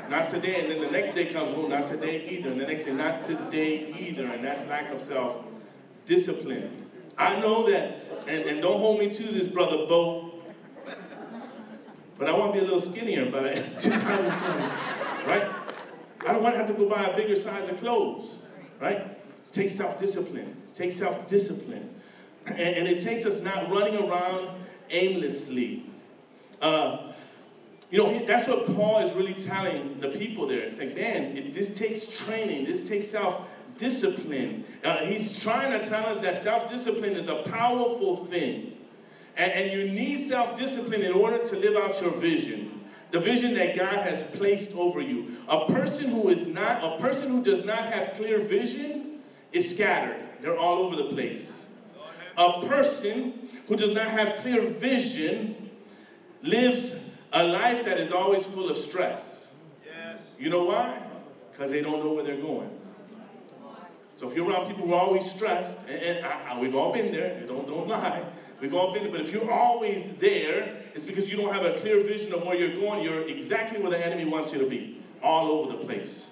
not 0.09 0.27
today. 0.27 0.61
And 0.61 0.71
then 0.71 0.81
the 0.81 0.89
next 0.89 1.13
day 1.13 1.31
comes, 1.31 1.53
oh, 1.55 1.67
not 1.67 1.85
today 1.85 2.27
either. 2.29 2.49
And 2.49 2.59
the 2.59 2.65
next 2.65 2.85
day, 2.85 2.93
not 2.93 3.25
today 3.27 3.93
either. 3.99 4.25
And 4.25 4.43
that's 4.43 4.67
lack 4.67 4.91
of 4.91 5.01
self-discipline. 5.01 6.83
I 7.19 7.39
know 7.39 7.69
that, 7.69 8.27
and, 8.27 8.43
and 8.43 8.61
don't 8.61 8.79
hold 8.79 8.99
me 8.99 9.13
to 9.13 9.23
this, 9.23 9.47
Brother 9.47 9.85
Bo, 9.87 10.31
but 12.17 12.27
I 12.27 12.31
want 12.33 12.53
to 12.53 12.59
be 12.59 12.65
a 12.65 12.69
little 12.69 12.81
skinnier 12.91 13.29
by 13.29 13.53
2020, 13.79 14.63
right? 15.27 15.54
I 16.25 16.33
don't 16.33 16.41
want 16.41 16.55
to 16.55 16.57
have 16.57 16.67
to 16.67 16.73
go 16.73 16.89
buy 16.89 17.05
a 17.05 17.15
bigger 17.15 17.35
size 17.35 17.69
of 17.69 17.77
clothes, 17.77 18.39
right? 18.81 19.17
Take 19.51 19.69
self-discipline. 19.69 20.55
Take 20.73 20.91
self-discipline. 20.91 21.89
And, 22.47 22.59
and 22.59 22.87
it 22.87 23.01
takes 23.01 23.25
us 23.25 23.41
not 23.41 23.69
running 23.71 23.95
around 24.09 24.49
aimlessly. 24.89 25.85
Uh, 26.61 27.13
you 27.91 27.99
know, 27.99 28.25
that's 28.25 28.47
what 28.47 28.65
Paul 28.75 28.99
is 28.99 29.13
really 29.13 29.35
telling 29.35 29.99
the 29.99 30.09
people 30.09 30.47
there. 30.47 30.59
It's 30.59 30.79
like, 30.79 30.95
man, 30.95 31.37
it, 31.37 31.53
this 31.53 31.77
takes 31.77 32.07
training, 32.25 32.65
this 32.65 32.87
takes 32.87 33.07
self 33.07 33.45
discipline. 33.77 34.65
Uh, 34.83 35.05
he's 35.05 35.37
trying 35.39 35.71
to 35.79 35.87
tell 35.87 36.05
us 36.07 36.21
that 36.23 36.41
self 36.41 36.69
discipline 36.69 37.13
is 37.13 37.27
a 37.27 37.43
powerful 37.43 38.25
thing. 38.25 38.77
And, 39.37 39.51
and 39.51 39.71
you 39.71 39.91
need 39.91 40.27
self 40.27 40.57
discipline 40.57 41.03
in 41.03 41.13
order 41.13 41.37
to 41.45 41.55
live 41.55 41.75
out 41.75 42.01
your 42.01 42.11
vision. 42.19 42.84
The 43.15 43.21
vision 43.21 43.53
that 43.53 43.77
God 43.77 43.99
has 43.99 44.23
placed 44.31 44.75
over 44.75 44.99
you. 44.99 45.37
A 45.47 45.71
person 45.71 46.09
who 46.09 46.27
is 46.27 46.47
not, 46.47 46.83
a 46.83 47.01
person 47.01 47.29
who 47.29 47.41
does 47.41 47.63
not 47.63 47.85
have 47.85 48.13
clear 48.15 48.39
vision 48.39 49.19
is 49.53 49.69
scattered. 49.69 50.21
They're 50.41 50.57
all 50.57 50.83
over 50.83 50.97
the 50.97 51.07
place. 51.13 51.63
A 52.37 52.67
person 52.67 53.47
who 53.69 53.77
does 53.77 53.93
not 53.93 54.07
have 54.07 54.39
clear 54.39 54.67
vision 54.67 55.69
lives 56.43 56.91
a 57.31 57.41
life 57.41 57.85
that 57.85 57.99
is 57.99 58.11
always 58.11 58.45
full 58.47 58.69
of 58.69 58.75
stress. 58.75 59.47
Yes. 59.85 60.17
You 60.37 60.49
know 60.49 60.65
why? 60.65 61.01
Because 61.53 61.71
they 61.71 61.81
don't 61.81 62.03
know 62.03 62.11
where 62.11 62.25
they're 62.25 62.35
going. 62.35 62.69
So 64.17 64.29
if 64.29 64.35
you're 64.35 64.45
around 64.45 64.67
people 64.67 64.87
who 64.87 64.93
are 64.93 64.99
always 64.99 65.31
stressed, 65.31 65.77
and, 65.87 66.01
and 66.01 66.25
I, 66.25 66.49
I, 66.49 66.59
we've 66.59 66.75
all 66.75 66.91
been 66.91 67.13
there, 67.13 67.45
don't, 67.47 67.65
don't 67.65 67.87
lie, 67.87 68.25
we've 68.61 68.73
all 68.73 68.93
been 68.93 69.03
there, 69.03 69.11
but 69.11 69.21
if 69.21 69.31
you're 69.31 69.51
always 69.51 70.17
there, 70.19 70.81
it's 70.93 71.03
because 71.03 71.29
you 71.29 71.37
don't 71.37 71.53
have 71.53 71.65
a 71.65 71.77
clear 71.79 72.03
vision 72.03 72.33
of 72.33 72.43
where 72.43 72.55
you're 72.55 72.79
going. 72.79 73.03
You're 73.03 73.27
exactly 73.27 73.81
where 73.81 73.91
the 73.91 74.03
enemy 74.03 74.25
wants 74.25 74.53
you 74.53 74.59
to 74.59 74.65
be, 74.65 75.03
all 75.21 75.47
over 75.47 75.77
the 75.77 75.83
place. 75.83 76.31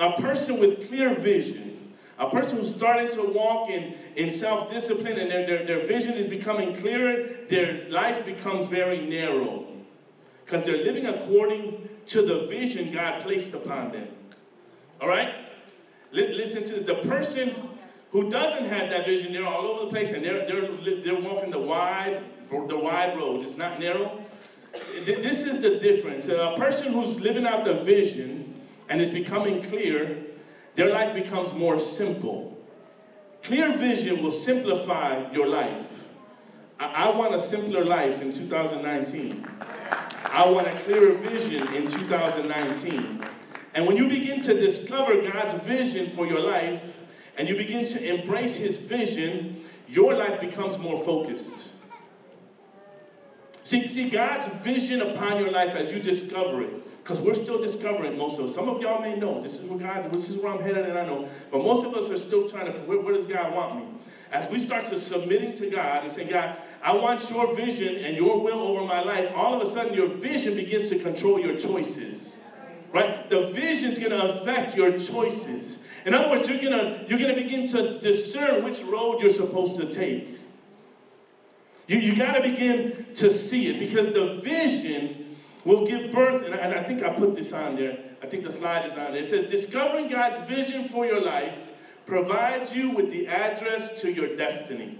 A 0.00 0.20
person 0.20 0.60
with 0.60 0.88
clear 0.88 1.14
vision, 1.14 1.94
a 2.18 2.30
person 2.30 2.58
who's 2.58 2.74
starting 2.74 3.10
to 3.12 3.22
walk 3.32 3.70
in, 3.70 3.94
in 4.16 4.32
self 4.32 4.70
discipline 4.70 5.18
and 5.18 5.30
their, 5.30 5.46
their, 5.46 5.64
their 5.64 5.86
vision 5.86 6.14
is 6.14 6.26
becoming 6.26 6.74
clearer, 6.76 7.28
their 7.48 7.88
life 7.88 8.24
becomes 8.24 8.66
very 8.68 9.06
narrow 9.06 9.66
because 10.44 10.64
they're 10.64 10.84
living 10.84 11.06
according 11.06 11.88
to 12.06 12.22
the 12.22 12.46
vision 12.46 12.92
God 12.92 13.22
placed 13.22 13.52
upon 13.52 13.92
them. 13.92 14.08
All 15.00 15.08
right? 15.08 15.34
Listen 16.10 16.64
to 16.64 16.80
the 16.80 16.94
person 17.06 17.67
who 18.10 18.30
doesn't 18.30 18.68
have 18.68 18.88
that 18.90 19.04
vision, 19.06 19.32
they're 19.32 19.46
all 19.46 19.66
over 19.66 19.84
the 19.84 19.90
place 19.90 20.12
and 20.12 20.24
they're, 20.24 20.46
they're, 20.46 21.02
they're 21.02 21.20
walking 21.20 21.50
the 21.50 21.58
wide, 21.58 22.22
the 22.50 22.78
wide 22.78 23.16
road. 23.16 23.44
It's 23.44 23.56
not 23.56 23.78
narrow. 23.78 24.24
This 25.04 25.46
is 25.46 25.60
the 25.60 25.78
difference. 25.78 26.26
A 26.26 26.54
person 26.56 26.92
who's 26.92 27.20
living 27.20 27.46
out 27.46 27.64
the 27.64 27.82
vision 27.84 28.60
and 28.88 29.00
is 29.00 29.10
becoming 29.10 29.62
clear, 29.62 30.24
their 30.74 30.90
life 30.90 31.14
becomes 31.14 31.52
more 31.54 31.78
simple. 31.78 32.56
Clear 33.42 33.76
vision 33.76 34.22
will 34.22 34.32
simplify 34.32 35.30
your 35.32 35.46
life. 35.46 35.86
I, 36.80 36.86
I 36.86 37.16
want 37.16 37.34
a 37.34 37.46
simpler 37.46 37.84
life 37.84 38.20
in 38.22 38.32
2019. 38.32 39.46
I 40.24 40.48
want 40.48 40.66
a 40.66 40.78
clearer 40.80 41.16
vision 41.18 41.66
in 41.74 41.86
2019. 41.86 43.22
And 43.74 43.86
when 43.86 43.96
you 43.96 44.08
begin 44.08 44.40
to 44.42 44.58
discover 44.58 45.20
God's 45.22 45.62
vision 45.64 46.14
for 46.16 46.26
your 46.26 46.40
life 46.40 46.82
and 47.38 47.48
you 47.48 47.56
begin 47.56 47.86
to 47.86 48.20
embrace 48.20 48.56
His 48.56 48.76
vision, 48.76 49.64
your 49.86 50.14
life 50.14 50.40
becomes 50.40 50.76
more 50.78 51.02
focused. 51.04 51.50
See, 53.62 53.86
see 53.88 54.10
God's 54.10 54.54
vision 54.64 55.00
upon 55.02 55.38
your 55.40 55.50
life 55.50 55.74
as 55.74 55.92
you 55.92 56.00
discover 56.00 56.62
it. 56.62 57.02
Because 57.08 57.22
we're 57.22 57.34
still 57.34 57.62
discovering 57.62 58.18
most 58.18 58.38
of 58.38 58.46
us. 58.46 58.54
Some 58.54 58.68
of 58.68 58.82
y'all 58.82 59.00
may 59.00 59.16
know 59.16 59.42
this 59.42 59.54
is 59.54 59.64
where 59.64 59.78
God, 59.78 60.10
this 60.12 60.28
is 60.28 60.36
where 60.36 60.52
I'm 60.52 60.60
headed, 60.60 60.84
and 60.84 60.98
I 60.98 61.06
know. 61.06 61.26
But 61.50 61.62
most 61.62 61.86
of 61.86 61.94
us 61.94 62.10
are 62.10 62.18
still 62.18 62.48
trying 62.50 62.66
to, 62.66 62.78
where, 62.80 63.00
where 63.00 63.14
does 63.14 63.24
God 63.24 63.54
want 63.54 63.76
me? 63.76 63.98
As 64.30 64.50
we 64.50 64.58
start 64.60 64.86
to 64.88 65.00
submitting 65.00 65.54
to 65.54 65.70
God 65.70 66.04
and 66.04 66.12
say, 66.12 66.28
God, 66.28 66.58
I 66.82 66.92
want 66.94 67.30
your 67.30 67.54
vision 67.54 67.96
and 68.04 68.14
your 68.14 68.42
will 68.42 68.60
over 68.60 68.84
my 68.84 69.02
life, 69.02 69.32
all 69.34 69.58
of 69.58 69.66
a 69.66 69.72
sudden 69.72 69.94
your 69.94 70.08
vision 70.08 70.54
begins 70.54 70.90
to 70.90 70.98
control 70.98 71.40
your 71.40 71.56
choices. 71.56 72.36
Right? 72.92 73.30
The 73.30 73.52
vision 73.52 73.92
is 73.92 73.98
going 73.98 74.10
to 74.10 74.40
affect 74.40 74.76
your 74.76 74.98
choices. 74.98 75.77
In 76.08 76.14
other 76.14 76.30
words, 76.30 76.48
you're 76.48 76.70
to 76.70 77.04
you're 77.06 77.18
to 77.18 77.34
begin 77.34 77.68
to 77.68 78.00
discern 78.00 78.64
which 78.64 78.82
road 78.84 79.20
you're 79.20 79.28
supposed 79.28 79.78
to 79.78 79.92
take. 79.92 80.38
You, 81.86 81.98
you 81.98 82.16
got 82.16 82.32
to 82.32 82.40
begin 82.40 83.04
to 83.16 83.30
see 83.30 83.66
it 83.68 83.78
because 83.78 84.14
the 84.14 84.40
vision 84.40 85.36
will 85.66 85.86
give 85.86 86.10
birth, 86.10 86.46
and 86.46 86.54
I, 86.54 86.58
and 86.58 86.74
I 86.74 86.82
think 86.82 87.02
I 87.02 87.10
put 87.10 87.34
this 87.34 87.52
on 87.52 87.76
there. 87.76 87.98
I 88.22 88.26
think 88.26 88.42
the 88.42 88.52
slide 88.52 88.86
is 88.86 88.92
on 88.94 89.12
there. 89.12 89.20
It 89.20 89.28
says, 89.28 89.50
Discovering 89.50 90.08
God's 90.08 90.38
vision 90.48 90.88
for 90.88 91.04
your 91.04 91.20
life 91.20 91.52
provides 92.06 92.74
you 92.74 92.88
with 92.88 93.10
the 93.10 93.26
address 93.26 94.00
to 94.00 94.10
your 94.10 94.34
destiny. 94.34 94.98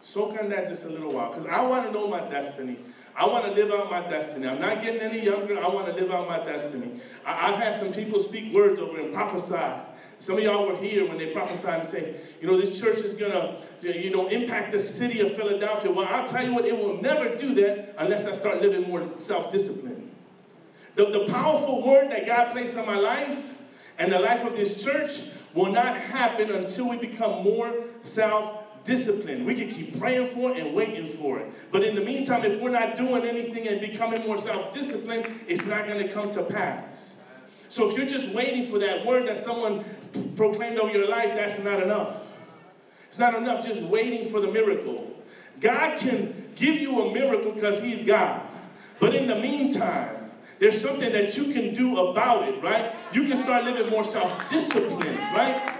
Soak 0.00 0.40
on 0.40 0.48
that 0.48 0.66
just 0.66 0.84
a 0.84 0.88
little 0.88 1.12
while, 1.12 1.28
because 1.28 1.44
I 1.44 1.60
want 1.60 1.84
to 1.84 1.92
know 1.92 2.08
my 2.08 2.26
destiny. 2.26 2.78
I 3.20 3.26
want 3.26 3.44
to 3.44 3.52
live 3.52 3.70
out 3.70 3.90
my 3.90 4.00
destiny. 4.08 4.48
I'm 4.48 4.58
not 4.58 4.82
getting 4.82 5.02
any 5.02 5.22
younger. 5.22 5.62
I 5.62 5.68
want 5.68 5.88
to 5.88 5.92
live 5.92 6.10
out 6.10 6.26
my 6.26 6.42
destiny. 6.42 7.02
I, 7.26 7.52
have 7.52 7.56
had 7.56 7.78
some 7.78 7.92
people 7.92 8.18
speak 8.18 8.50
words 8.54 8.80
over 8.80 8.98
and 8.98 9.12
prophesy. 9.12 9.78
Some 10.18 10.38
of 10.38 10.42
y'all 10.42 10.66
were 10.66 10.76
here 10.76 11.06
when 11.06 11.18
they 11.18 11.30
prophesied 11.30 11.80
and 11.80 11.88
say, 11.88 12.16
you 12.40 12.46
know, 12.46 12.56
this 12.56 12.80
church 12.80 13.00
is 13.00 13.12
going 13.12 13.32
to, 13.32 13.60
you 13.82 14.10
know, 14.10 14.28
impact 14.28 14.72
the 14.72 14.80
city 14.80 15.20
of 15.20 15.36
Philadelphia. 15.36 15.90
Well, 15.90 16.06
I'll 16.08 16.26
tell 16.26 16.42
you 16.42 16.54
what, 16.54 16.64
it 16.64 16.74
will 16.74 17.02
never 17.02 17.36
do 17.36 17.52
that 17.56 17.94
unless 17.98 18.24
I 18.24 18.34
start 18.38 18.62
living 18.62 18.88
more 18.88 19.06
self-discipline. 19.18 20.10
The, 20.94 21.10
the 21.10 21.26
powerful 21.26 21.86
word 21.86 22.10
that 22.12 22.24
God 22.24 22.52
placed 22.52 22.78
on 22.78 22.86
my 22.86 22.96
life 22.96 23.52
and 23.98 24.10
the 24.10 24.18
life 24.18 24.42
of 24.44 24.54
this 24.54 24.82
church 24.82 25.28
will 25.52 25.70
not 25.70 25.94
happen 25.94 26.52
until 26.52 26.88
we 26.88 26.96
become 26.96 27.42
more 27.42 27.84
self 28.00 28.59
discipline. 28.84 29.44
We 29.44 29.54
can 29.54 29.70
keep 29.70 29.98
praying 29.98 30.34
for 30.34 30.50
it 30.50 30.58
and 30.58 30.74
waiting 30.74 31.16
for 31.18 31.38
it. 31.38 31.52
But 31.70 31.84
in 31.84 31.94
the 31.94 32.00
meantime, 32.00 32.44
if 32.44 32.60
we're 32.60 32.70
not 32.70 32.96
doing 32.96 33.24
anything 33.24 33.68
and 33.68 33.80
becoming 33.80 34.26
more 34.26 34.38
self 34.38 34.74
disciplined, 34.74 35.28
it's 35.46 35.64
not 35.66 35.86
going 35.86 36.06
to 36.06 36.12
come 36.12 36.30
to 36.32 36.42
pass. 36.44 37.16
So 37.68 37.88
if 37.88 37.96
you're 37.96 38.06
just 38.06 38.34
waiting 38.34 38.70
for 38.70 38.78
that 38.80 39.06
word 39.06 39.28
that 39.28 39.44
someone 39.44 39.84
proclaimed 40.36 40.78
over 40.78 40.90
your 40.90 41.08
life, 41.08 41.30
that's 41.34 41.62
not 41.62 41.82
enough. 41.82 42.22
It's 43.08 43.18
not 43.18 43.34
enough 43.34 43.64
just 43.64 43.82
waiting 43.82 44.30
for 44.30 44.40
the 44.40 44.50
miracle. 44.50 45.16
God 45.60 45.98
can 45.98 46.50
give 46.56 46.76
you 46.76 47.00
a 47.00 47.12
miracle 47.12 47.52
because 47.52 47.78
He's 47.80 48.04
God. 48.04 48.46
But 48.98 49.14
in 49.14 49.26
the 49.26 49.36
meantime, 49.36 50.30
there's 50.58 50.80
something 50.80 51.10
that 51.12 51.36
you 51.36 51.52
can 51.52 51.74
do 51.74 51.98
about 51.98 52.48
it, 52.48 52.62
right? 52.62 52.92
You 53.12 53.26
can 53.26 53.42
start 53.42 53.64
living 53.64 53.88
more 53.90 54.04
self 54.04 54.48
disciplined, 54.50 55.18
right? 55.34 55.79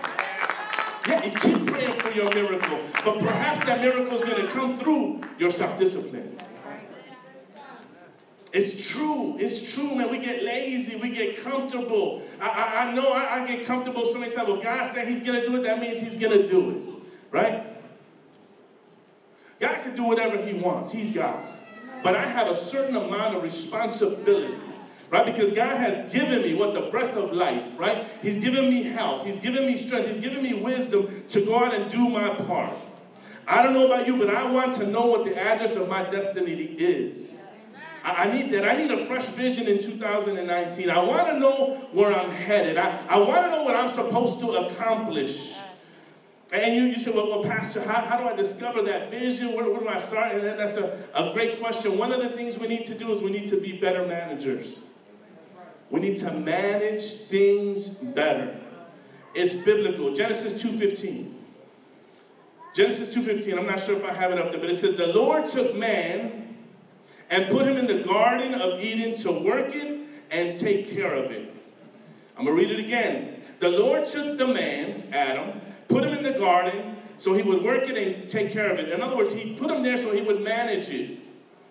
You 1.24 1.30
keep 1.40 1.66
praying 1.66 2.00
for 2.00 2.10
your 2.10 2.32
miracle. 2.34 2.80
But 3.04 3.18
perhaps 3.18 3.64
that 3.66 3.80
miracle 3.80 4.16
is 4.16 4.22
going 4.22 4.46
to 4.46 4.52
come 4.52 4.78
through 4.78 5.22
your 5.38 5.50
self 5.50 5.78
discipline. 5.78 6.38
It's 8.52 8.88
true. 8.88 9.36
It's 9.38 9.74
true, 9.74 9.94
man. 9.94 10.10
We 10.10 10.18
get 10.18 10.42
lazy. 10.42 10.96
We 10.96 11.10
get 11.10 11.42
comfortable. 11.42 12.22
I, 12.40 12.48
I, 12.48 12.84
I 12.84 12.94
know 12.94 13.12
I, 13.12 13.42
I, 13.42 13.46
get 13.46 13.64
comfortable 13.64 14.04
so 14.06 14.18
many 14.18 14.32
times. 14.32 14.48
Well, 14.48 14.60
God 14.60 14.92
said 14.92 15.06
He's 15.06 15.20
going 15.20 15.40
to 15.40 15.46
do 15.46 15.56
it. 15.56 15.62
That 15.62 15.80
means 15.80 16.00
He's 16.00 16.16
going 16.16 16.32
to 16.32 16.46
do 16.46 16.70
it. 16.70 16.82
Right? 17.30 17.76
God 19.60 19.82
can 19.82 19.94
do 19.94 20.02
whatever 20.02 20.44
He 20.44 20.54
wants. 20.54 20.90
He's 20.90 21.14
God. 21.14 21.58
But 22.02 22.16
I 22.16 22.24
have 22.24 22.48
a 22.48 22.58
certain 22.58 22.96
amount 22.96 23.36
of 23.36 23.42
responsibility 23.42 24.69
right? 25.10 25.34
Because 25.34 25.52
God 25.52 25.76
has 25.76 26.12
given 26.12 26.42
me 26.42 26.54
what 26.54 26.74
the 26.74 26.90
breath 26.90 27.16
of 27.16 27.32
life, 27.32 27.78
right? 27.78 28.06
He's 28.22 28.36
given 28.36 28.70
me 28.70 28.82
health, 28.82 29.26
He's 29.26 29.38
given 29.38 29.66
me 29.66 29.76
strength, 29.76 30.08
He's 30.08 30.20
given 30.20 30.42
me 30.42 30.54
wisdom 30.62 31.22
to 31.28 31.40
go 31.40 31.64
out 31.64 31.74
and 31.74 31.90
do 31.90 32.08
my 32.08 32.36
part. 32.46 32.78
I 33.46 33.62
don't 33.62 33.74
know 33.74 33.86
about 33.86 34.06
you, 34.06 34.16
but 34.16 34.30
I 34.30 34.50
want 34.50 34.76
to 34.76 34.86
know 34.86 35.06
what 35.06 35.24
the 35.24 35.36
address 35.36 35.74
of 35.76 35.88
my 35.88 36.08
destiny 36.08 36.52
is. 36.78 37.30
I, 38.02 38.30
need 38.30 38.50
that. 38.52 38.64
I 38.64 38.76
need 38.76 38.90
a 38.90 39.04
fresh 39.06 39.26
vision 39.34 39.66
in 39.66 39.82
2019. 39.82 40.88
I 40.88 40.98
want 41.00 41.26
to 41.28 41.38
know 41.38 41.74
where 41.92 42.12
I'm 42.12 42.30
headed. 42.30 42.78
I, 42.78 43.04
I 43.08 43.18
want 43.18 43.44
to 43.44 43.50
know 43.50 43.62
what 43.64 43.76
I'm 43.76 43.90
supposed 43.90 44.38
to 44.40 44.52
accomplish. 44.52 45.54
And 46.52 46.74
you, 46.74 46.84
you 46.84 46.98
say, 46.98 47.10
well, 47.10 47.28
well 47.28 47.42
Pastor, 47.42 47.80
how, 47.80 48.00
how 48.00 48.16
do 48.16 48.24
I 48.24 48.34
discover 48.34 48.82
that 48.82 49.10
vision? 49.10 49.54
Where, 49.54 49.68
where 49.68 49.80
do 49.80 49.88
I 49.88 50.00
start? 50.00 50.32
And 50.32 50.58
that's 50.58 50.76
a, 50.76 50.98
a 51.14 51.32
great 51.32 51.60
question. 51.60 51.98
One 51.98 52.12
of 52.12 52.20
the 52.22 52.30
things 52.30 52.58
we 52.58 52.68
need 52.68 52.86
to 52.86 52.94
do 52.96 53.12
is 53.12 53.22
we 53.22 53.30
need 53.30 53.48
to 53.48 53.60
be 53.60 53.72
better 53.72 54.06
managers. 54.06 54.80
We 55.90 56.00
need 56.00 56.18
to 56.18 56.32
manage 56.32 57.22
things 57.22 57.88
better. 57.88 58.56
It's 59.34 59.52
biblical. 59.64 60.14
Genesis 60.14 60.62
2:15. 60.62 61.34
Genesis 62.74 63.14
2:15. 63.14 63.58
I'm 63.58 63.66
not 63.66 63.80
sure 63.80 63.96
if 63.96 64.04
I 64.04 64.12
have 64.12 64.30
it 64.30 64.38
up 64.38 64.52
there, 64.52 64.60
but 64.60 64.70
it 64.70 64.76
says 64.76 64.96
the 64.96 65.08
Lord 65.08 65.46
took 65.46 65.74
man 65.74 66.56
and 67.28 67.48
put 67.48 67.66
him 67.66 67.76
in 67.76 67.86
the 67.86 68.02
garden 68.04 68.54
of 68.54 68.80
Eden 68.82 69.16
to 69.18 69.32
work 69.32 69.74
it 69.74 70.00
and 70.30 70.58
take 70.58 70.90
care 70.90 71.12
of 71.12 71.30
it. 71.30 71.52
I'm 72.36 72.44
going 72.44 72.56
to 72.56 72.62
read 72.62 72.78
it 72.78 72.84
again. 72.84 73.42
The 73.58 73.68
Lord 73.68 74.06
took 74.06 74.38
the 74.38 74.46
man, 74.46 75.12
Adam, 75.12 75.60
put 75.88 76.04
him 76.04 76.14
in 76.14 76.22
the 76.22 76.38
garden 76.38 76.96
so 77.18 77.34
he 77.34 77.42
would 77.42 77.62
work 77.62 77.88
it 77.88 77.96
and 77.96 78.28
take 78.28 78.50
care 78.52 78.70
of 78.70 78.78
it. 78.78 78.88
In 78.88 79.02
other 79.02 79.16
words, 79.16 79.32
he 79.32 79.54
put 79.54 79.70
him 79.70 79.82
there 79.82 79.96
so 79.96 80.12
he 80.12 80.22
would 80.22 80.40
manage 80.40 80.88
it 80.88 81.19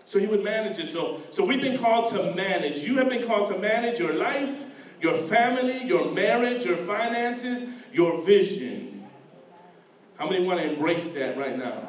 so 0.09 0.17
he 0.17 0.25
would 0.25 0.43
manage 0.43 0.79
it. 0.79 0.91
So, 0.91 1.21
so 1.29 1.45
we've 1.45 1.61
been 1.61 1.77
called 1.77 2.11
to 2.13 2.33
manage. 2.33 2.79
You 2.79 2.97
have 2.97 3.09
been 3.09 3.27
called 3.27 3.53
to 3.53 3.59
manage 3.59 3.99
your 3.99 4.13
life, 4.13 4.49
your 4.99 5.15
family, 5.27 5.83
your 5.85 6.11
marriage, 6.11 6.65
your 6.65 6.77
finances, 6.87 7.69
your 7.93 8.19
vision. 8.23 9.07
How 10.17 10.27
many 10.27 10.43
want 10.43 10.61
to 10.61 10.73
embrace 10.73 11.13
that 11.13 11.37
right 11.37 11.55
now? 11.55 11.87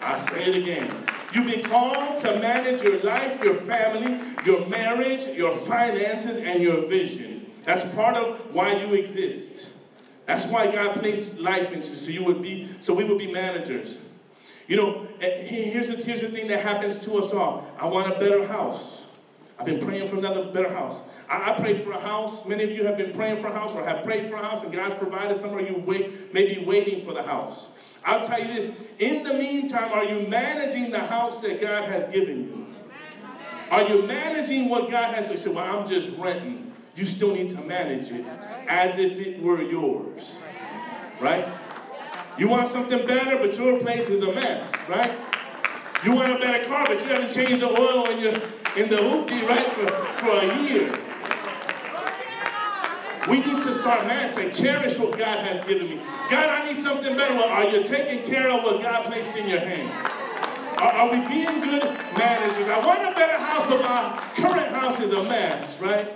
I 0.00 0.24
say 0.30 0.44
it 0.44 0.56
again. 0.56 1.04
You've 1.34 1.46
been 1.46 1.68
called 1.68 2.20
to 2.20 2.38
manage 2.38 2.80
your 2.82 3.00
life, 3.00 3.42
your 3.42 3.60
family, 3.62 4.24
your 4.44 4.64
marriage, 4.68 5.26
your 5.36 5.56
finances, 5.66 6.36
and 6.36 6.62
your 6.62 6.86
vision. 6.86 7.50
That's 7.66 7.92
part 7.92 8.14
of 8.14 8.54
why 8.54 8.74
you 8.74 8.94
exist. 8.94 9.70
That's 10.26 10.46
why 10.46 10.70
God 10.70 11.00
placed 11.00 11.40
life 11.40 11.72
into 11.72 11.88
so 11.88 12.10
you 12.10 12.22
would 12.22 12.40
be 12.40 12.70
so 12.80 12.94
we 12.94 13.02
would 13.02 13.18
be 13.18 13.32
managers. 13.32 13.98
You 14.68 14.76
know, 14.76 15.08
here's 15.18 15.88
the, 15.88 15.94
here's 15.94 16.20
the 16.20 16.28
thing 16.28 16.46
that 16.48 16.60
happens 16.60 17.04
to 17.06 17.16
us 17.16 17.32
all. 17.32 17.74
I 17.78 17.86
want 17.86 18.14
a 18.14 18.20
better 18.20 18.46
house. 18.46 19.06
I've 19.58 19.64
been 19.64 19.80
praying 19.80 20.08
for 20.08 20.16
another 20.16 20.52
better 20.52 20.68
house. 20.68 21.08
I, 21.26 21.50
I 21.50 21.60
prayed 21.60 21.82
for 21.82 21.92
a 21.92 21.98
house. 21.98 22.46
Many 22.46 22.64
of 22.64 22.70
you 22.72 22.84
have 22.84 22.96
been 22.96 23.14
praying 23.14 23.40
for 23.40 23.48
a 23.48 23.52
house 23.52 23.74
or 23.74 23.82
have 23.82 24.04
prayed 24.04 24.28
for 24.28 24.36
a 24.36 24.42
house, 24.42 24.62
and 24.62 24.70
God's 24.70 24.94
provided. 24.94 25.40
Some 25.40 25.54
of 25.54 25.66
you 25.66 25.74
wait, 25.74 26.34
may 26.34 26.44
be 26.44 26.58
waiting 26.58 27.02
for 27.02 27.14
the 27.14 27.22
house. 27.22 27.70
I'll 28.04 28.22
tell 28.22 28.38
you 28.38 28.48
this 28.48 28.78
in 28.98 29.24
the 29.24 29.32
meantime, 29.32 29.90
are 29.90 30.04
you 30.04 30.28
managing 30.28 30.90
the 30.90 31.00
house 31.00 31.40
that 31.40 31.60
God 31.62 31.84
has 31.84 32.04
given 32.12 32.44
you? 32.44 32.66
Are 33.70 33.82
you 33.82 34.06
managing 34.06 34.68
what 34.68 34.90
God 34.90 35.08
has? 35.14 35.30
You 35.30 35.38
say, 35.38 35.50
well, 35.50 35.64
I'm 35.64 35.86
just 35.88 36.10
renting. 36.18 36.70
You 36.94 37.06
still 37.06 37.32
need 37.32 37.48
to 37.50 37.62
manage 37.62 38.10
it 38.10 38.24
as 38.68 38.98
if 38.98 39.18
it 39.18 39.42
were 39.42 39.62
yours. 39.62 40.42
Right? 41.20 41.46
You 42.38 42.48
want 42.48 42.68
something 42.68 43.04
better, 43.04 43.36
but 43.44 43.58
your 43.58 43.80
place 43.80 44.08
is 44.08 44.22
a 44.22 44.32
mess, 44.32 44.72
right? 44.88 45.10
You 46.04 46.12
want 46.12 46.30
a 46.30 46.38
better 46.38 46.64
car, 46.68 46.86
but 46.86 47.02
you 47.02 47.08
haven't 47.08 47.32
changed 47.32 47.60
the 47.60 47.68
oil 47.68 48.08
in 48.10 48.20
your 48.20 48.32
in 48.76 48.88
the 48.88 48.96
hoopty, 48.96 49.44
right, 49.48 49.72
for, 49.72 49.88
for 50.20 50.30
a 50.38 50.62
year. 50.62 50.92
We 53.28 53.40
need 53.40 53.60
to 53.62 53.80
start 53.80 54.06
managing, 54.06 54.52
cherish 54.52 54.98
what 54.98 55.18
God 55.18 55.44
has 55.44 55.66
given 55.66 55.88
me. 55.88 55.96
God, 56.30 56.48
I 56.48 56.72
need 56.72 56.80
something 56.80 57.16
better. 57.16 57.34
Well, 57.34 57.48
are 57.48 57.64
you 57.64 57.82
taking 57.84 58.24
care 58.24 58.48
of 58.48 58.62
what 58.62 58.80
God 58.80 59.06
placed 59.06 59.36
in 59.36 59.48
your 59.48 59.58
hand? 59.58 59.90
Are, 60.78 60.92
are 60.92 61.10
we 61.10 61.26
being 61.26 61.60
good 61.60 61.82
managers? 62.16 62.68
I 62.68 62.78
want 62.86 63.02
a 63.02 63.14
better 63.16 63.36
house, 63.36 63.66
but 63.68 63.82
my 63.82 64.22
current 64.36 64.68
house 64.68 65.00
is 65.00 65.10
a 65.10 65.22
mess, 65.24 65.80
right? 65.80 66.06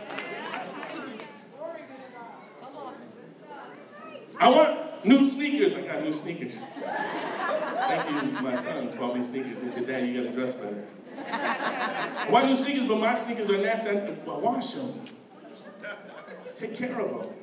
I 4.39 4.49
want 4.49 4.82
new 5.05 5.31
sneakers. 5.31 5.75
I 5.75 5.83
got 5.83 6.05
new 6.05 6.13
sneakers. 6.13 6.55
Thank 6.79 8.23
you. 8.23 8.43
My 8.43 8.61
sons 8.63 8.95
bought 8.95 9.17
me 9.17 9.25
sneakers. 9.25 9.61
They 9.63 9.69
said, 9.69 9.87
Dad, 9.87 10.07
you 10.09 10.23
got 10.23 10.31
to 10.31 10.37
dress 10.37 10.55
better. 10.55 10.85
Why 12.31 12.47
new 12.47 12.57
sneakers, 12.57 12.85
but 12.85 12.99
my 12.99 13.23
sneakers 13.25 13.51
are 13.51 13.59
nasty. 13.59 13.91
I 13.91 14.39
wash 14.39 14.75
them. 14.75 15.05
Take 16.57 16.77
care 16.77 17.01
of 17.01 17.23
them. 17.23 17.35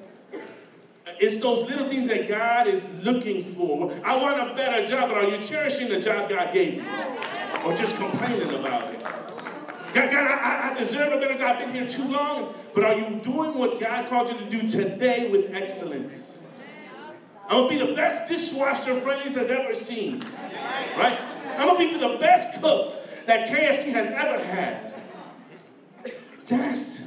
It's 1.20 1.42
those 1.42 1.68
little 1.68 1.90
things 1.90 2.08
that 2.08 2.30
God 2.30 2.68
is 2.68 2.82
looking 3.04 3.54
for. 3.56 3.92
I 4.06 4.16
want 4.16 4.40
a 4.40 4.56
better 4.56 4.88
job, 4.88 5.10
but 5.10 5.18
are 5.18 5.26
you 5.26 5.38
cherishing 5.44 5.90
the 5.90 6.00
job 6.00 6.30
God 6.30 6.54
gave 6.54 6.76
you? 6.76 6.84
Or 7.66 7.76
just 7.76 7.96
complaining 7.98 8.54
about 8.54 8.94
it? 8.94 9.04
God, 9.94 10.12
God 10.12 10.14
I, 10.14 10.72
I 10.72 10.80
deserve 10.80 11.12
a 11.12 11.20
better 11.20 11.38
job. 11.38 11.58
I've 11.58 11.60
been 11.60 11.76
here 11.76 11.88
too 11.90 12.08
long. 12.08 12.56
But 12.74 12.84
are 12.84 12.94
you 12.94 13.20
doing 13.22 13.58
what 13.58 13.80
God 13.80 14.08
called 14.08 14.30
you 14.30 14.38
to 14.38 14.50
do 14.50 14.70
today 14.70 15.30
with 15.30 15.54
excellence? 15.54 16.29
I'm 17.50 17.68
to 17.68 17.70
be 17.70 17.78
the 17.78 17.96
best 17.96 18.30
dishwasher 18.30 19.02
Friendly's 19.02 19.36
has 19.36 19.50
ever 19.50 19.74
seen. 19.74 20.22
Right? 20.96 21.20
I'm 21.58 21.76
to 21.76 21.78
be 21.78 21.98
the 21.98 22.18
best 22.20 22.62
cook 22.62 22.96
that 23.26 23.50
KFC 23.50 23.92
has 23.92 24.10
ever 24.10 24.44
had. 24.44 24.94
That's 26.48 27.00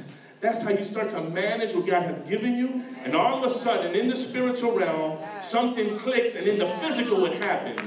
that's 0.43 0.61
how 0.61 0.71
you 0.71 0.83
start 0.83 1.09
to 1.11 1.21
manage 1.21 1.73
what 1.73 1.87
God 1.87 2.03
has 2.03 2.17
given 2.27 2.57
you. 2.57 2.83
And 3.05 3.15
all 3.15 3.41
of 3.41 3.49
a 3.49 3.57
sudden, 3.59 3.95
in 3.95 4.09
the 4.09 4.15
spiritual 4.15 4.75
realm, 4.75 5.17
something 5.41 5.97
clicks, 5.97 6.35
and 6.35 6.45
in 6.45 6.59
the 6.59 6.67
physical, 6.79 7.25
it 7.25 7.41
happens. 7.41 7.79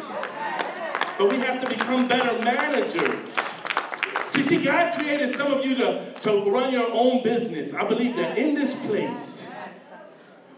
But 1.19 1.31
we 1.31 1.37
have 1.37 1.63
to 1.63 1.69
become 1.69 2.09
better 2.09 2.33
managers. 2.43 3.29
See, 4.31 4.41
see, 4.41 4.65
God 4.65 4.95
created 4.95 5.37
some 5.37 5.53
of 5.53 5.67
you 5.67 5.75
to, 5.75 6.15
to 6.21 6.51
run 6.51 6.73
your 6.73 6.91
own 6.91 7.23
business. 7.23 7.75
I 7.75 7.87
believe 7.87 8.17
that 8.17 8.39
in 8.39 8.55
this 8.55 8.75
place. 8.87 9.36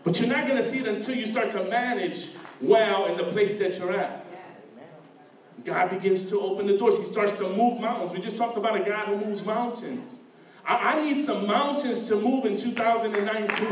But 0.09 0.21
you're 0.21 0.29
not 0.31 0.49
going 0.49 0.62
to 0.62 0.71
see 0.71 0.79
it 0.79 0.87
until 0.87 1.16
you 1.16 1.27
start 1.27 1.51
to 1.51 1.68
manage 1.68 2.31
well 2.62 3.09
in 3.09 3.18
the 3.18 3.31
place 3.31 3.59
that 3.59 3.79
you're 3.79 3.92
at. 3.92 4.25
God 5.66 6.01
begins 6.01 6.31
to 6.31 6.40
open 6.40 6.66
the 6.66 6.79
doors. 6.79 6.97
He 6.97 7.05
starts 7.12 7.33
to 7.33 7.51
move 7.51 7.79
mountains. 7.79 8.14
We 8.14 8.23
just 8.23 8.38
talked 8.38 8.57
about 8.57 8.75
a 8.75 8.88
God 8.88 9.09
who 9.09 9.27
moves 9.27 9.44
mountains. 9.44 10.14
I, 10.64 10.94
I 10.94 11.05
need 11.05 11.27
some 11.27 11.47
mountains 11.47 12.09
to 12.09 12.16
move 12.16 12.47
in 12.47 12.57
2019. 12.57 13.68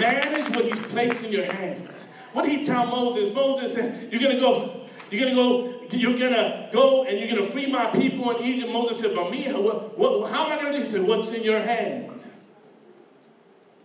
Manage 0.00 0.56
what 0.56 0.64
he's 0.64 0.78
placed 0.86 1.22
in 1.24 1.30
your 1.30 1.44
hands. 1.44 2.06
What 2.32 2.46
did 2.46 2.58
he 2.58 2.64
tell 2.64 2.86
Moses? 2.86 3.34
Moses 3.34 3.74
said, 3.74 4.08
You're 4.10 4.22
gonna 4.22 4.40
go, 4.40 4.86
you're 5.10 5.20
gonna 5.20 5.36
go, 5.36 5.69
you're 5.92 6.18
gonna 6.18 6.68
go 6.72 7.04
and 7.04 7.18
you're 7.18 7.28
gonna 7.28 7.50
free 7.50 7.66
my 7.70 7.86
people 7.88 8.30
in 8.30 8.38
Egypt. 8.44 8.70
Moses 8.70 8.98
said, 8.98 9.14
But 9.14 9.30
me, 9.30 9.48
what, 9.48 9.98
what, 9.98 10.30
how 10.30 10.44
am 10.44 10.52
I 10.52 10.56
gonna 10.56 10.72
do? 10.72 10.78
He 10.78 10.84
said, 10.84 11.02
What's 11.02 11.30
in 11.30 11.42
your 11.42 11.60
hand? 11.60 12.10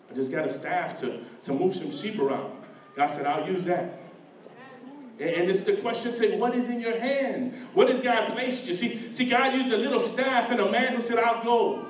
I 0.09 0.13
just 0.13 0.31
got 0.31 0.45
a 0.45 0.49
staff 0.49 0.95
to, 0.99 1.15
to 1.43 1.53
move 1.53 1.75
some 1.75 1.91
sheep 1.91 2.19
around. 2.19 2.49
God 2.95 3.07
said, 3.11 3.25
I'll 3.25 3.45
use 3.45 3.65
that. 3.65 3.85
And 5.19 5.49
it's 5.49 5.61
the 5.61 5.73
question 5.73 6.11
say, 6.11 6.27
what 6.27 6.53
is 6.53 6.67
in 6.67 6.79
your 6.79 6.93
hand? 6.93 7.49
What 7.73 7.87
has 7.87 7.99
God 7.99 8.27
placed 8.29 8.67
you? 8.67 8.73
See, 8.73 8.91
see, 9.11 9.23
God 9.23 9.53
used 9.53 9.71
a 9.71 9.77
little 9.77 9.99
staff 9.99 10.49
and 10.51 10.59
a 10.59 10.65
man 10.65 10.93
who 10.93 11.01
said, 11.01 11.17
I'll 11.17 11.41
go. 11.41 11.81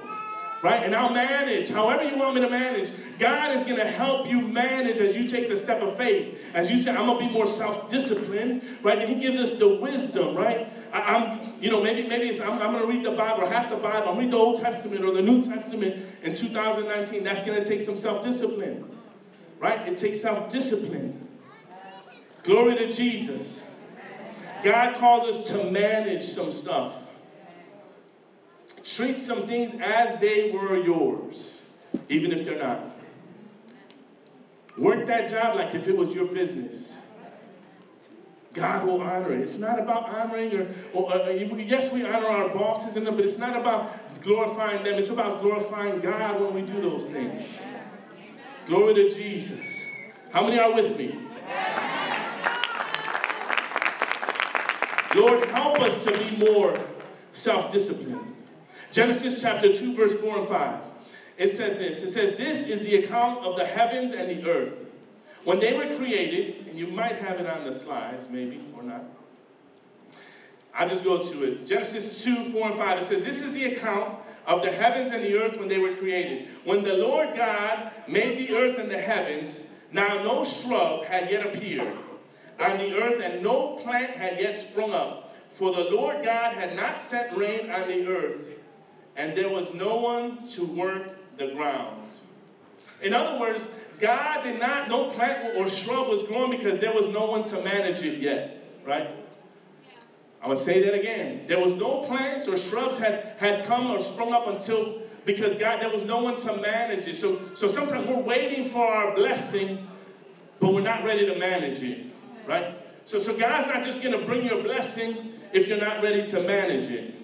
Right? 0.61 0.83
And 0.83 0.93
I'll 0.93 1.07
manage. 1.07 1.69
However 1.69 2.03
you 2.03 2.15
want 2.15 2.35
me 2.35 2.39
to 2.41 2.47
manage. 2.47 2.91
God 3.19 3.55
is 3.55 3.63
going 3.63 3.77
to 3.77 3.87
help 3.87 4.27
you 4.27 4.41
manage 4.41 4.99
as 4.99 5.15
you 5.15 5.27
take 5.27 5.49
the 5.49 5.57
step 5.57 5.81
of 5.81 5.95
faith. 5.97 6.37
As 6.53 6.69
you 6.69 6.77
say, 6.83 6.91
I'm 6.91 7.05
going 7.05 7.19
to 7.19 7.27
be 7.27 7.31
more 7.31 7.47
self-disciplined. 7.47 8.63
Right? 8.83 8.99
And 8.99 9.09
he 9.09 9.21
gives 9.21 9.37
us 9.37 9.57
the 9.57 9.67
wisdom, 9.67 10.35
right? 10.35 10.67
I, 10.91 11.15
am 11.15 11.53
you 11.61 11.69
know, 11.69 11.81
maybe 11.81 12.07
maybe 12.07 12.29
it's, 12.29 12.39
I'm, 12.39 12.59
I'm 12.61 12.71
going 12.71 12.81
to 12.81 12.87
read 12.87 13.05
the 13.05 13.15
Bible, 13.15 13.47
half 13.47 13.69
the 13.69 13.77
Bible. 13.77 14.09
I'm 14.09 14.17
read 14.17 14.31
the 14.31 14.37
Old 14.37 14.59
Testament 14.59 15.03
or 15.05 15.11
the 15.11 15.21
New 15.21 15.45
Testament 15.45 16.05
in 16.23 16.35
2019. 16.35 17.23
That's 17.23 17.45
going 17.45 17.61
to 17.61 17.65
take 17.67 17.85
some 17.85 17.97
self-discipline. 17.97 18.89
Right? 19.59 19.87
It 19.87 19.97
takes 19.97 20.21
self-discipline. 20.21 21.27
Glory 22.43 22.75
to 22.77 22.91
Jesus. 22.91 23.61
God 24.63 24.95
calls 24.97 25.35
us 25.35 25.47
to 25.47 25.71
manage 25.71 26.27
some 26.27 26.51
stuff. 26.51 26.95
Treat 28.83 29.19
some 29.19 29.47
things 29.47 29.79
as 29.81 30.19
they 30.19 30.51
were 30.51 30.77
yours, 30.77 31.61
even 32.09 32.31
if 32.31 32.45
they're 32.45 32.59
not. 32.59 32.94
Work 34.77 35.05
that 35.07 35.29
job 35.29 35.55
like 35.55 35.73
if 35.73 35.87
it 35.87 35.95
was 35.95 36.13
your 36.13 36.25
business. 36.25 36.97
God 38.53 38.85
will 38.85 39.01
honor 39.01 39.33
it. 39.33 39.41
It's 39.41 39.57
not 39.57 39.77
about 39.77 40.09
honoring 40.09 40.53
or, 40.53 40.67
or 40.93 41.11
uh, 41.11 41.29
yes, 41.29 41.93
we 41.93 42.03
honor 42.03 42.27
our 42.27 42.53
bosses, 42.53 42.95
and 42.95 43.05
them, 43.05 43.15
but 43.15 43.25
it's 43.25 43.37
not 43.37 43.55
about 43.55 44.21
glorifying 44.21 44.83
them. 44.83 44.97
It's 44.97 45.09
about 45.09 45.39
glorifying 45.39 45.99
God 46.01 46.39
when 46.39 46.53
we 46.53 46.61
do 46.61 46.79
those 46.79 47.03
things. 47.05 47.43
Glory 48.65 48.93
to 48.95 49.09
Jesus. 49.09 49.59
How 50.31 50.41
many 50.41 50.57
are 50.57 50.73
with 50.73 50.97
me? 50.97 51.17
Lord, 55.15 55.45
help 55.45 55.79
us 55.79 56.03
to 56.03 56.11
be 56.19 56.35
more 56.49 56.73
self 57.33 57.71
disciplined. 57.71 58.19
Genesis 58.91 59.39
chapter 59.39 59.69
2, 59.69 59.93
verse 59.93 60.13
4 60.13 60.37
and 60.37 60.45
5. 60.45 60.79
It 61.37 61.55
says 61.55 61.79
this 61.79 62.01
It 62.01 62.13
says, 62.13 62.37
This 62.37 62.67
is 62.67 62.85
the 62.85 63.03
account 63.03 63.45
of 63.45 63.57
the 63.57 63.65
heavens 63.65 64.11
and 64.13 64.29
the 64.29 64.49
earth. 64.49 64.79
When 65.43 65.59
they 65.59 65.73
were 65.77 65.95
created, 65.95 66.67
and 66.67 66.79
you 66.79 66.87
might 66.87 67.17
have 67.17 67.39
it 67.39 67.45
on 67.45 67.65
the 67.65 67.77
slides, 67.77 68.29
maybe, 68.29 68.63
or 68.75 68.81
not. 68.81 69.03
I'll 70.73 70.89
just 70.89 71.03
go 71.03 71.23
to 71.23 71.43
it. 71.43 71.67
Genesis 71.67 72.23
2, 72.23 72.51
4 72.51 72.69
and 72.69 72.77
5. 72.77 72.99
It 72.99 73.07
says, 73.07 73.23
This 73.23 73.41
is 73.41 73.53
the 73.53 73.75
account 73.75 74.19
of 74.45 74.61
the 74.61 74.71
heavens 74.71 75.11
and 75.11 75.23
the 75.23 75.37
earth 75.37 75.57
when 75.57 75.67
they 75.67 75.77
were 75.77 75.95
created. 75.95 76.49
When 76.63 76.83
the 76.83 76.93
Lord 76.93 77.35
God 77.35 77.91
made 78.07 78.37
the 78.39 78.55
earth 78.55 78.77
and 78.77 78.89
the 78.89 78.99
heavens, 78.99 79.61
now 79.91 80.23
no 80.23 80.43
shrub 80.43 81.05
had 81.05 81.29
yet 81.29 81.45
appeared 81.45 81.95
on 82.59 82.77
the 82.77 82.93
earth, 82.95 83.21
and 83.21 83.43
no 83.43 83.77
plant 83.83 84.11
had 84.11 84.39
yet 84.39 84.57
sprung 84.57 84.91
up. 84.91 85.35
For 85.53 85.73
the 85.73 85.83
Lord 85.83 86.23
God 86.23 86.53
had 86.53 86.75
not 86.75 87.01
sent 87.01 87.37
rain 87.37 87.69
on 87.69 87.87
the 87.87 88.07
earth, 88.07 88.59
and 89.15 89.37
there 89.37 89.49
was 89.49 89.73
no 89.73 89.95
one 89.95 90.47
to 90.49 90.65
work 90.65 91.15
the 91.37 91.53
ground. 91.55 92.01
In 93.01 93.13
other 93.13 93.39
words, 93.39 93.63
God 93.99 94.43
did 94.43 94.59
not, 94.59 94.89
no 94.89 95.09
plant 95.11 95.55
or 95.57 95.67
shrub 95.67 96.09
was 96.09 96.23
growing 96.23 96.51
because 96.51 96.79
there 96.79 96.93
was 96.93 97.05
no 97.07 97.25
one 97.25 97.43
to 97.45 97.61
manage 97.63 98.01
it 98.01 98.19
yet, 98.19 98.63
right? 98.85 99.09
I 100.41 100.47
would 100.47 100.59
say 100.59 100.81
that 100.83 100.93
again. 100.93 101.45
There 101.47 101.59
was 101.59 101.73
no 101.73 102.03
plants 102.03 102.47
or 102.47 102.57
shrubs 102.57 102.97
had, 102.97 103.35
had 103.37 103.65
come 103.65 103.91
or 103.91 104.01
sprung 104.03 104.31
up 104.31 104.47
until 104.47 105.01
because 105.25 105.57
God, 105.57 105.81
there 105.81 105.89
was 105.89 106.03
no 106.03 106.19
one 106.21 106.37
to 106.41 106.57
manage 106.57 107.07
it. 107.07 107.15
So, 107.15 107.39
so 107.55 107.67
sometimes 107.67 108.05
we're 108.07 108.21
waiting 108.21 108.69
for 108.69 108.85
our 108.85 109.15
blessing, 109.15 109.87
but 110.59 110.71
we're 110.73 110.81
not 110.81 111.03
ready 111.03 111.25
to 111.25 111.39
manage 111.39 111.81
it 111.81 112.05
right? 112.47 112.77
So, 113.05 113.19
so 113.19 113.37
God's 113.37 113.67
not 113.67 113.83
just 113.83 114.01
going 114.01 114.17
to 114.17 114.25
bring 114.25 114.45
you 114.45 114.59
a 114.59 114.63
blessing 114.63 115.33
if 115.53 115.67
you're 115.67 115.79
not 115.79 116.01
ready 116.01 116.25
to 116.27 116.41
manage 116.43 116.89
it. 116.89 117.14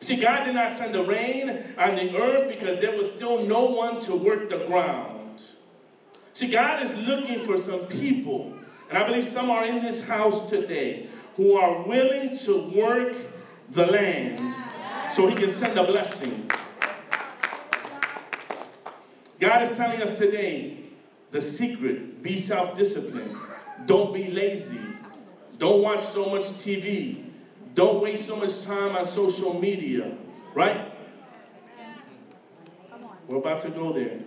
See, 0.00 0.16
God 0.16 0.44
did 0.44 0.54
not 0.54 0.76
send 0.76 0.94
the 0.94 1.04
rain 1.04 1.74
on 1.76 1.96
the 1.96 2.16
earth 2.16 2.48
because 2.48 2.80
there 2.80 2.96
was 2.96 3.10
still 3.12 3.44
no 3.46 3.66
one 3.66 4.00
to 4.02 4.16
work 4.16 4.48
the 4.48 4.64
ground. 4.66 5.42
See, 6.32 6.48
God 6.48 6.82
is 6.82 6.96
looking 7.00 7.44
for 7.44 7.58
some 7.58 7.86
people, 7.86 8.54
and 8.88 8.96
I 8.96 9.06
believe 9.06 9.26
some 9.26 9.50
are 9.50 9.66
in 9.66 9.82
this 9.82 10.00
house 10.00 10.48
today, 10.48 11.08
who 11.36 11.52
are 11.52 11.82
willing 11.82 12.36
to 12.38 12.56
work 12.74 13.14
the 13.70 13.84
land 13.84 14.40
so 15.12 15.26
He 15.26 15.34
can 15.34 15.50
send 15.50 15.78
a 15.78 15.84
blessing. 15.84 16.48
God 19.38 19.68
is 19.68 19.76
telling 19.76 20.00
us 20.00 20.18
today 20.18 20.84
the 21.30 21.42
secret 21.42 22.22
be 22.22 22.40
self 22.40 22.76
disciplined. 22.76 23.36
Don't 23.86 24.14
be 24.14 24.30
lazy. 24.30 24.80
Don't 25.58 25.82
watch 25.82 26.06
so 26.06 26.30
much 26.30 26.44
TV. 26.44 27.29
Don't 27.74 28.02
waste 28.02 28.26
so 28.26 28.36
much 28.36 28.64
time 28.64 28.96
on 28.96 29.06
social 29.06 29.60
media, 29.60 30.16
right? 30.54 30.92
We're 33.28 33.38
about 33.38 33.60
to 33.62 33.70
go 33.70 33.92
there. 33.92 34.18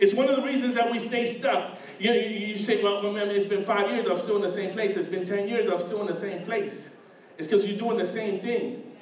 It's 0.00 0.14
one 0.14 0.28
of 0.28 0.36
the 0.36 0.42
reasons 0.42 0.74
that 0.74 0.90
we 0.90 0.98
stay 0.98 1.26
stuck. 1.26 1.76
You, 1.98 2.12
you, 2.12 2.46
you 2.46 2.58
say, 2.58 2.82
well, 2.82 3.02
remember, 3.02 3.34
it's 3.34 3.46
been 3.46 3.64
five 3.64 3.90
years, 3.90 4.06
I'm 4.06 4.22
still 4.22 4.36
in 4.36 4.42
the 4.42 4.54
same 4.54 4.72
place. 4.72 4.96
It's 4.96 5.08
been 5.08 5.26
10 5.26 5.48
years, 5.48 5.68
I'm 5.68 5.82
still 5.82 6.00
in 6.00 6.06
the 6.06 6.18
same 6.18 6.44
place. 6.44 6.90
It's 7.36 7.48
because 7.48 7.64
you're 7.64 7.78
doing 7.78 7.98
the 7.98 8.06
same 8.06 8.40
thing 8.40 8.96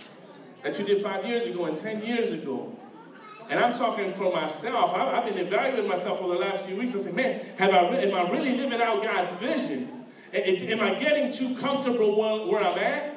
that 0.62 0.78
you 0.78 0.84
did 0.84 1.02
five 1.02 1.24
years 1.26 1.44
ago 1.46 1.66
and 1.66 1.76
10 1.76 2.02
years 2.02 2.32
ago. 2.32 2.72
And 3.48 3.60
I'm 3.60 3.76
talking 3.76 4.12
for 4.14 4.32
myself. 4.32 4.92
I, 4.94 5.20
have 5.20 5.24
been 5.24 5.38
evaluating 5.46 5.88
myself 5.88 6.18
for 6.18 6.28
the 6.28 6.34
last 6.34 6.62
few 6.62 6.76
weeks. 6.76 6.94
I 6.94 7.00
said, 7.00 7.14
man, 7.14 7.44
have 7.58 7.70
I, 7.70 8.00
am 8.00 8.14
I 8.14 8.30
really 8.30 8.56
living 8.56 8.80
out 8.80 9.02
God's 9.02 9.30
vision? 9.38 9.95
Am 10.32 10.80
I 10.80 10.94
getting 10.98 11.32
too 11.32 11.54
comfortable 11.56 12.48
where, 12.50 12.60
I'm 12.60 12.78
at? 12.78 13.12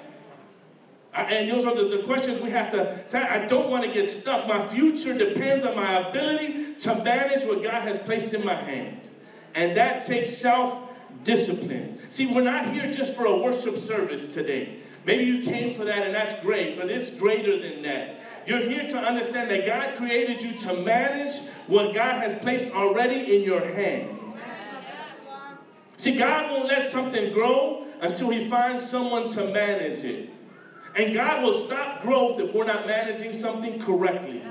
And 1.14 1.50
those 1.50 1.66
are 1.66 1.74
the, 1.74 2.04
questions 2.04 2.42
we 2.42 2.50
have 2.52 2.72
to. 2.72 3.20
I 3.30 3.48
don't 3.48 3.70
want 3.70 3.84
to 3.86 3.92
get 3.92 4.10
stuck. 4.10 4.48
My 4.48 4.68
future 4.68 5.18
depends 5.18 5.64
on 5.64 5.76
my 5.76 6.10
ability 6.10 6.76
to 6.82 7.04
manage 7.04 7.46
what 7.46 7.64
God 7.64 7.82
has 7.82 8.00
placed 8.00 8.34
in 8.34 8.46
my 8.46 8.56
hand. 8.56 9.02
And 9.56 9.76
that 9.76 10.06
takes 10.06 10.38
self 10.38 10.90
discipline. 11.24 12.00
See, 12.10 12.28
we're 12.28 12.44
not 12.44 12.66
here 12.68 12.92
just 12.92 13.16
for 13.16 13.26
a 13.26 13.38
worship 13.42 13.78
service 13.80 14.34
today. 14.34 14.82
Maybe 15.06 15.24
you 15.26 15.44
came 15.44 15.76
for 15.76 15.86
that 15.86 16.04
and 16.04 16.14
that's 16.14 16.40
great, 16.44 16.78
but 16.78 16.90
it's 16.90 17.18
greater 17.18 17.60
than 17.60 17.82
that. 17.84 18.20
You're 18.46 18.62
here 18.62 18.88
to 18.88 18.98
understand 18.98 19.50
that 19.50 19.66
God 19.66 19.96
created 19.96 20.44
you 20.44 20.58
to 20.60 20.74
manage 20.74 21.48
what 21.68 21.94
God 21.94 22.22
has 22.22 22.34
placed 22.36 22.72
already 22.74 23.36
in 23.36 23.44
your 23.44 23.62
hand. 23.62 24.19
See, 26.00 26.16
God 26.16 26.50
won't 26.50 26.70
let 26.70 26.88
something 26.88 27.34
grow 27.34 27.86
until 28.00 28.30
He 28.30 28.48
finds 28.48 28.90
someone 28.90 29.30
to 29.32 29.52
manage 29.52 30.00
it. 30.06 30.30
And 30.96 31.14
God 31.14 31.44
will 31.44 31.66
stop 31.66 32.04
growth 32.04 32.40
if 32.40 32.54
we're 32.56 32.64
not 32.64 32.88
managing 32.88 33.34
something 33.34 33.82
correctly. 33.82 34.42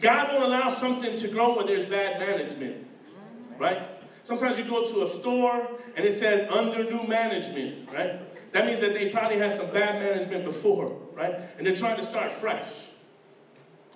God 0.00 0.32
won't 0.32 0.42
allow 0.42 0.74
something 0.80 1.16
to 1.16 1.28
grow 1.28 1.54
where 1.54 1.64
there's 1.64 1.84
bad 1.84 2.18
management. 2.18 2.84
Right? 3.56 3.86
Sometimes 4.24 4.58
you 4.58 4.64
go 4.64 4.84
to 4.84 5.04
a 5.04 5.14
store 5.14 5.78
and 5.94 6.04
it 6.04 6.18
says 6.18 6.50
under 6.50 6.82
new 6.90 7.04
management, 7.04 7.88
right? 7.88 8.52
That 8.52 8.66
means 8.66 8.80
that 8.80 8.94
they 8.94 9.10
probably 9.10 9.38
had 9.38 9.56
some 9.56 9.72
bad 9.72 10.02
management 10.02 10.44
before, 10.44 11.00
right? 11.14 11.38
And 11.56 11.64
they're 11.64 11.76
trying 11.76 11.98
to 11.98 12.04
start 12.04 12.32
fresh. 12.32 12.88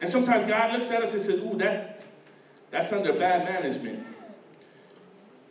And 0.01 0.09
sometimes 0.09 0.45
God 0.45 0.79
looks 0.79 0.93
at 0.93 1.03
us 1.03 1.13
and 1.13 1.23
says, 1.23 1.41
ooh, 1.41 1.57
that, 1.59 2.05
that's 2.71 2.93
under 2.93 3.15
bad 3.15 3.47
management. 3.47 4.07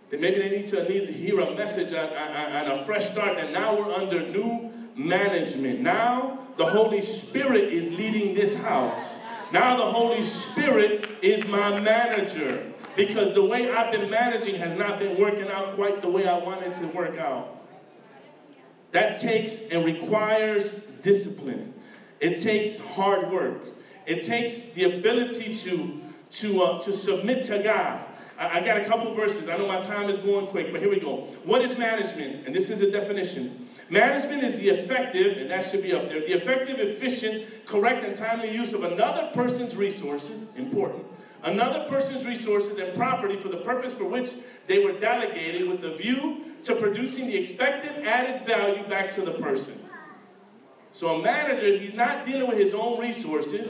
Then 0.10 0.22
maybe 0.22 0.38
they 0.38 0.50
need 0.50 0.68
to 0.68 0.88
need 0.88 1.10
hear 1.10 1.40
a 1.40 1.56
message 1.56 1.94
on, 1.94 2.10
on 2.10 2.80
a 2.80 2.86
fresh 2.86 3.10
start, 3.10 3.38
and 3.38 3.52
now 3.52 3.78
we're 3.78 3.94
under 3.94 4.28
new 4.28 4.72
management. 4.96 5.82
Now 5.82 6.48
the 6.58 6.66
Holy 6.66 7.02
Spirit 7.02 7.74
is 7.74 7.92
leading 7.94 8.36
this 8.36 8.56
house. 8.56 9.04
Now 9.52 9.78
the 9.78 9.86
Holy 9.86 10.24
Spirit 10.24 11.10
is 11.22 11.46
my 11.48 11.80
manager 11.80 12.72
because 12.96 13.34
the 13.34 13.44
way 13.44 13.72
I've 13.72 13.92
been 13.92 14.10
managing 14.10 14.56
has 14.56 14.74
not 14.74 15.00
been 15.00 15.20
working 15.20 15.48
out 15.50 15.76
quite 15.76 16.02
the 16.02 16.10
way 16.10 16.28
I 16.28 16.38
wanted 16.38 16.72
it 16.72 16.76
to 16.76 16.88
work 16.88 17.18
out. 17.18 17.50
That 18.92 19.20
takes 19.20 19.60
and 19.72 19.84
requires 19.84 20.82
discipline. 21.02 21.74
It 22.22 22.42
takes 22.42 22.80
hard 22.80 23.32
work. 23.32 23.62
It 24.06 24.24
takes 24.24 24.70
the 24.74 24.98
ability 24.98 25.56
to, 25.56 26.00
to, 26.32 26.62
uh, 26.62 26.82
to 26.82 26.94
submit 26.94 27.44
to 27.46 27.62
God. 27.62 28.06
I, 28.38 28.60
I 28.60 28.66
got 28.66 28.78
a 28.78 28.86
couple 28.86 29.14
verses. 29.16 29.50
I 29.50 29.58
know 29.58 29.68
my 29.68 29.82
time 29.82 30.10
is 30.10 30.18
going 30.18 30.48
quick, 30.48 30.72
but 30.72 30.82
here 30.82 30.90
we 30.90 31.00
go. 31.00 31.28
What 31.44 31.62
is 31.62 31.78
management? 31.78 32.46
And 32.46 32.56
this 32.56 32.70
is 32.70 32.80
the 32.80 32.92
definition. 32.92 33.70
Management 33.90 34.44
is 34.44 34.60
the 34.60 34.70
effective, 34.70 35.38
and 35.38 35.50
that 35.52 35.66
should 35.66 35.84
be 35.84 35.94
up 35.94 36.08
there, 36.08 36.20
the 36.22 36.34
effective, 36.34 36.80
efficient, 36.80 37.46
correct, 37.68 38.04
and 38.04 38.16
timely 38.16 38.52
use 38.52 38.74
of 38.74 38.84
another 38.84 39.30
person's 39.34 39.76
resources, 39.76 40.48
important, 40.56 41.06
another 41.44 41.88
person's 41.88 42.26
resources 42.26 42.80
and 42.80 42.96
property 42.96 43.38
for 43.40 43.50
the 43.50 43.58
purpose 43.58 43.94
for 43.94 44.06
which 44.06 44.34
they 44.66 44.80
were 44.80 44.94
delegated 45.00 45.68
with 45.68 45.84
a 45.84 45.96
view 45.96 46.46
to 46.64 46.76
producing 46.76 47.28
the 47.28 47.36
expected 47.36 48.04
added 48.04 48.44
value 48.44 48.88
back 48.88 49.12
to 49.12 49.22
the 49.22 49.34
person. 49.34 49.80
So 50.92 51.20
a 51.20 51.22
manager, 51.22 51.78
he's 51.78 51.94
not 51.94 52.26
dealing 52.26 52.48
with 52.48 52.58
his 52.58 52.74
own 52.74 53.00
resources, 53.00 53.70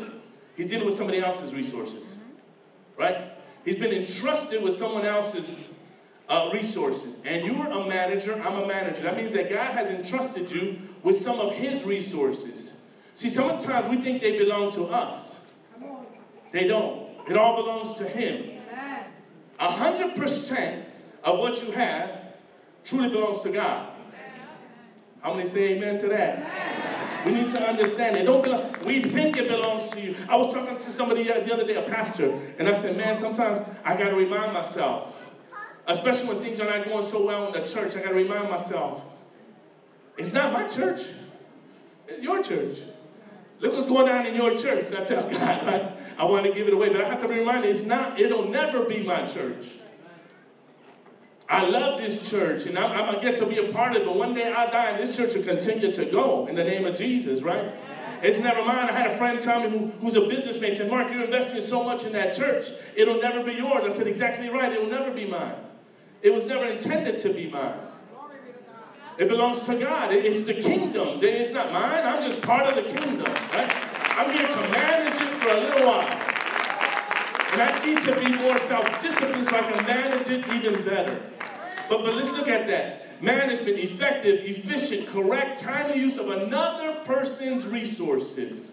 he's 0.55 0.67
dealing 0.67 0.85
with 0.85 0.95
somebody 0.95 1.19
else's 1.19 1.53
resources. 1.53 2.15
Right? 2.97 3.34
He's 3.65 3.75
been 3.75 3.91
entrusted 3.91 4.63
with 4.63 4.77
someone 4.77 5.05
else's 5.05 5.49
uh, 6.29 6.51
resources. 6.53 7.17
And 7.25 7.43
you're 7.43 7.67
a 7.67 7.87
manager, 7.87 8.33
I'm 8.33 8.63
a 8.63 8.67
manager. 8.67 9.01
That 9.01 9.17
means 9.17 9.33
that 9.33 9.49
God 9.49 9.71
has 9.73 9.89
entrusted 9.89 10.51
you 10.51 10.77
with 11.01 11.19
some 11.19 11.39
of 11.39 11.51
his 11.51 11.83
resources. 11.83 12.79
See, 13.15 13.27
sometimes 13.27 13.89
we 13.89 14.01
think 14.03 14.21
they 14.21 14.37
belong 14.37 14.71
to 14.73 14.83
us. 14.83 15.39
They 16.51 16.67
don't. 16.67 17.09
It 17.27 17.35
all 17.35 17.55
belongs 17.55 17.97
to 17.97 18.07
him. 18.07 18.61
A 19.57 19.71
hundred 19.71 20.15
percent 20.15 20.85
of 21.23 21.39
what 21.39 21.61
you 21.63 21.71
have 21.71 22.19
truly 22.83 23.09
belongs 23.09 23.41
to 23.43 23.51
God. 23.51 23.93
How 25.21 25.33
many 25.33 25.47
say 25.47 25.75
amen 25.75 25.99
to 26.01 26.09
that? 26.09 26.94
We 27.25 27.33
need 27.33 27.49
to 27.49 27.67
understand 27.67 28.17
it. 28.17 28.25
Don't 28.25 28.43
belong, 28.43 28.71
we 28.85 29.01
think 29.01 29.35
it 29.35 29.47
belongs 29.47 29.91
to 29.91 30.01
you. 30.01 30.15
I 30.29 30.35
was 30.35 30.53
talking 30.53 30.77
to 30.77 30.91
somebody 30.91 31.23
the 31.23 31.53
other 31.53 31.65
day, 31.65 31.75
a 31.75 31.81
pastor, 31.89 32.39
and 32.59 32.69
I 32.69 32.79
said, 32.79 32.97
man, 32.97 33.17
sometimes 33.17 33.61
I 33.83 33.97
got 33.97 34.09
to 34.09 34.15
remind 34.15 34.53
myself, 34.53 35.15
especially 35.87 36.29
when 36.29 36.43
things 36.43 36.59
are 36.59 36.67
not 36.67 36.85
going 36.85 37.07
so 37.07 37.25
well 37.25 37.47
in 37.47 37.59
the 37.59 37.67
church, 37.67 37.95
I 37.95 38.01
got 38.01 38.09
to 38.09 38.15
remind 38.15 38.49
myself, 38.49 39.01
it's 40.17 40.33
not 40.33 40.53
my 40.53 40.67
church. 40.67 41.01
It's 42.07 42.21
your 42.21 42.43
church. 42.43 42.77
Look 43.59 43.73
what's 43.73 43.87
going 43.87 44.07
on 44.07 44.25
in 44.25 44.35
your 44.35 44.55
church. 44.55 44.93
I 44.93 45.03
tell 45.03 45.27
God, 45.29 45.65
right? 45.65 45.97
I 46.17 46.25
want 46.25 46.45
to 46.45 46.51
give 46.51 46.67
it 46.67 46.73
away, 46.73 46.89
but 46.89 47.01
I 47.01 47.07
have 47.07 47.21
to 47.21 47.27
be 47.27 47.35
reminded, 47.35 47.75
it's 47.75 47.85
not, 47.85 48.19
it'll 48.19 48.47
never 48.47 48.81
be 48.81 49.01
my 49.01 49.25
church. 49.25 49.65
I 51.47 51.61
love 51.61 52.01
this 52.01 52.29
church 52.29 52.65
and 52.65 52.77
I'm, 52.77 52.97
I'm 52.97 53.05
going 53.05 53.19
to 53.19 53.25
get 53.25 53.37
to 53.37 53.45
be 53.45 53.59
a 53.59 53.71
part 53.71 53.93
of 53.93 54.01
it, 54.01 54.05
but 54.05 54.17
one 54.17 54.33
day 54.33 54.51
I 54.51 54.69
die 54.71 54.91
and 54.91 55.07
this 55.07 55.15
church 55.15 55.35
will 55.35 55.43
continue 55.43 55.93
to 55.93 56.05
go 56.05 56.47
in 56.47 56.55
the 56.55 56.63
name 56.63 56.85
of 56.85 56.97
Jesus, 56.97 57.41
right? 57.41 57.71
It's 58.23 58.39
never 58.39 58.63
mine. 58.63 58.89
I 58.89 58.91
had 58.91 59.05
a 59.05 59.17
friend 59.17 59.39
tell 59.41 59.59
me 59.59 59.67
who, 59.69 59.81
who's 59.99 60.15
a 60.15 60.21
businessman 60.21 60.75
said, 60.75 60.89
Mark, 60.89 61.11
you're 61.11 61.23
investing 61.23 61.61
so 61.61 61.83
much 61.83 62.05
in 62.05 62.13
that 62.13 62.33
church, 62.33 62.71
it'll 62.95 63.19
never 63.19 63.41
be 63.41 63.53
yours. 63.53 63.83
I 63.85 63.95
said, 63.95 64.07
exactly 64.07 64.49
right, 64.49 64.71
it 64.71 64.81
will 64.81 64.89
never 64.89 65.11
be 65.11 65.25
mine. 65.25 65.55
It 66.23 66.33
was 66.33 66.45
never 66.45 66.65
intended 66.65 67.19
to 67.19 67.29
be 67.29 67.47
mine. 67.47 67.77
It 69.17 69.27
belongs 69.27 69.61
to 69.63 69.75
God. 69.75 70.11
It's 70.11 70.45
the 70.45 70.53
kingdom. 70.53 71.19
It's 71.21 71.53
not 71.53 71.71
mine. 71.71 72.03
I'm 72.03 72.21
just 72.23 72.41
part 72.41 72.65
of 72.65 72.75
the 72.75 72.81
kingdom, 72.81 73.31
right? 73.53 73.71
I'm 74.17 74.29
here 74.29 74.47
to 74.47 74.61
manage 74.71 75.21
it 75.21 75.27
for 75.41 75.49
a 75.49 75.57
little 75.57 75.87
while. 75.87 76.09
And 77.51 77.61
I 77.61 77.85
need 77.85 78.01
to 78.01 78.19
be 78.19 78.35
more 78.43 78.57
self-disciplined 78.59 79.47
so 79.47 79.55
I 79.55 79.61
can 79.71 79.85
manage 79.85 80.27
it 80.29 80.41
even 80.53 80.83
better. 80.83 81.21
But, 81.87 82.03
but 82.03 82.15
let's 82.15 82.31
look 82.31 82.47
at 82.47 82.67
that. 82.67 83.21
Management, 83.21 83.77
effective, 83.77 84.39
efficient, 84.41 85.07
correct, 85.07 85.61
timely 85.61 85.99
use 85.99 86.17
of 86.17 86.29
another 86.29 86.99
person's 87.05 87.65
resources. 87.67 88.71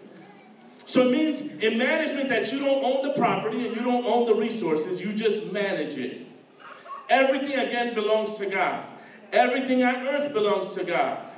So 0.85 1.07
it 1.07 1.11
means 1.11 1.41
in 1.61 1.77
management 1.77 2.29
that 2.29 2.51
you 2.51 2.59
don't 2.59 2.83
own 2.83 3.03
the 3.03 3.13
property 3.13 3.65
and 3.65 3.75
you 3.75 3.83
don't 3.83 4.05
own 4.05 4.25
the 4.25 4.35
resources, 4.35 5.01
you 5.01 5.13
just 5.13 5.45
manage 5.51 5.97
it. 5.97 6.27
Everything 7.09 7.55
again 7.55 7.93
belongs 7.93 8.37
to 8.39 8.45
God. 8.45 8.85
Everything 9.31 9.83
on 9.83 9.95
earth 10.07 10.33
belongs 10.33 10.75
to 10.75 10.83
God. 10.83 11.31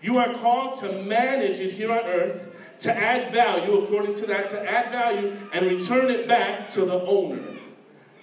You 0.00 0.16
are 0.16 0.32
called 0.36 0.78
to 0.80 1.02
manage 1.02 1.58
it 1.58 1.72
here 1.72 1.90
on 1.90 2.06
earth, 2.06 2.44
to 2.80 2.96
add 2.96 3.32
value, 3.32 3.82
according 3.82 4.14
to 4.14 4.26
that, 4.26 4.48
to 4.50 4.64
add 4.64 4.92
value 4.92 5.36
and 5.52 5.66
return 5.66 6.08
it 6.08 6.28
back 6.28 6.70
to 6.70 6.84
the 6.84 7.00
owner 7.04 7.47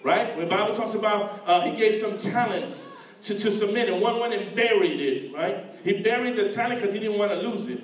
right? 0.05 0.39
The 0.39 0.45
Bible 0.45 0.75
talks 0.75 0.95
about 0.95 1.41
uh, 1.47 1.61
he 1.61 1.77
gave 1.77 1.95
some 1.95 2.17
talents 2.17 2.91
to, 3.23 3.35
to 3.35 3.51
submit, 3.51 3.89
and 3.89 4.01
one 4.01 4.19
went 4.19 4.33
and 4.33 4.55
buried 4.55 5.01
it, 5.01 5.33
right? 5.33 5.57
He 5.83 5.93
buried 5.93 6.37
the 6.37 6.49
talent 6.49 6.79
because 6.81 6.93
he 6.93 7.01
didn't 7.01 7.17
want 7.17 7.31
to 7.31 7.37
lose 7.37 7.67
it. 7.67 7.79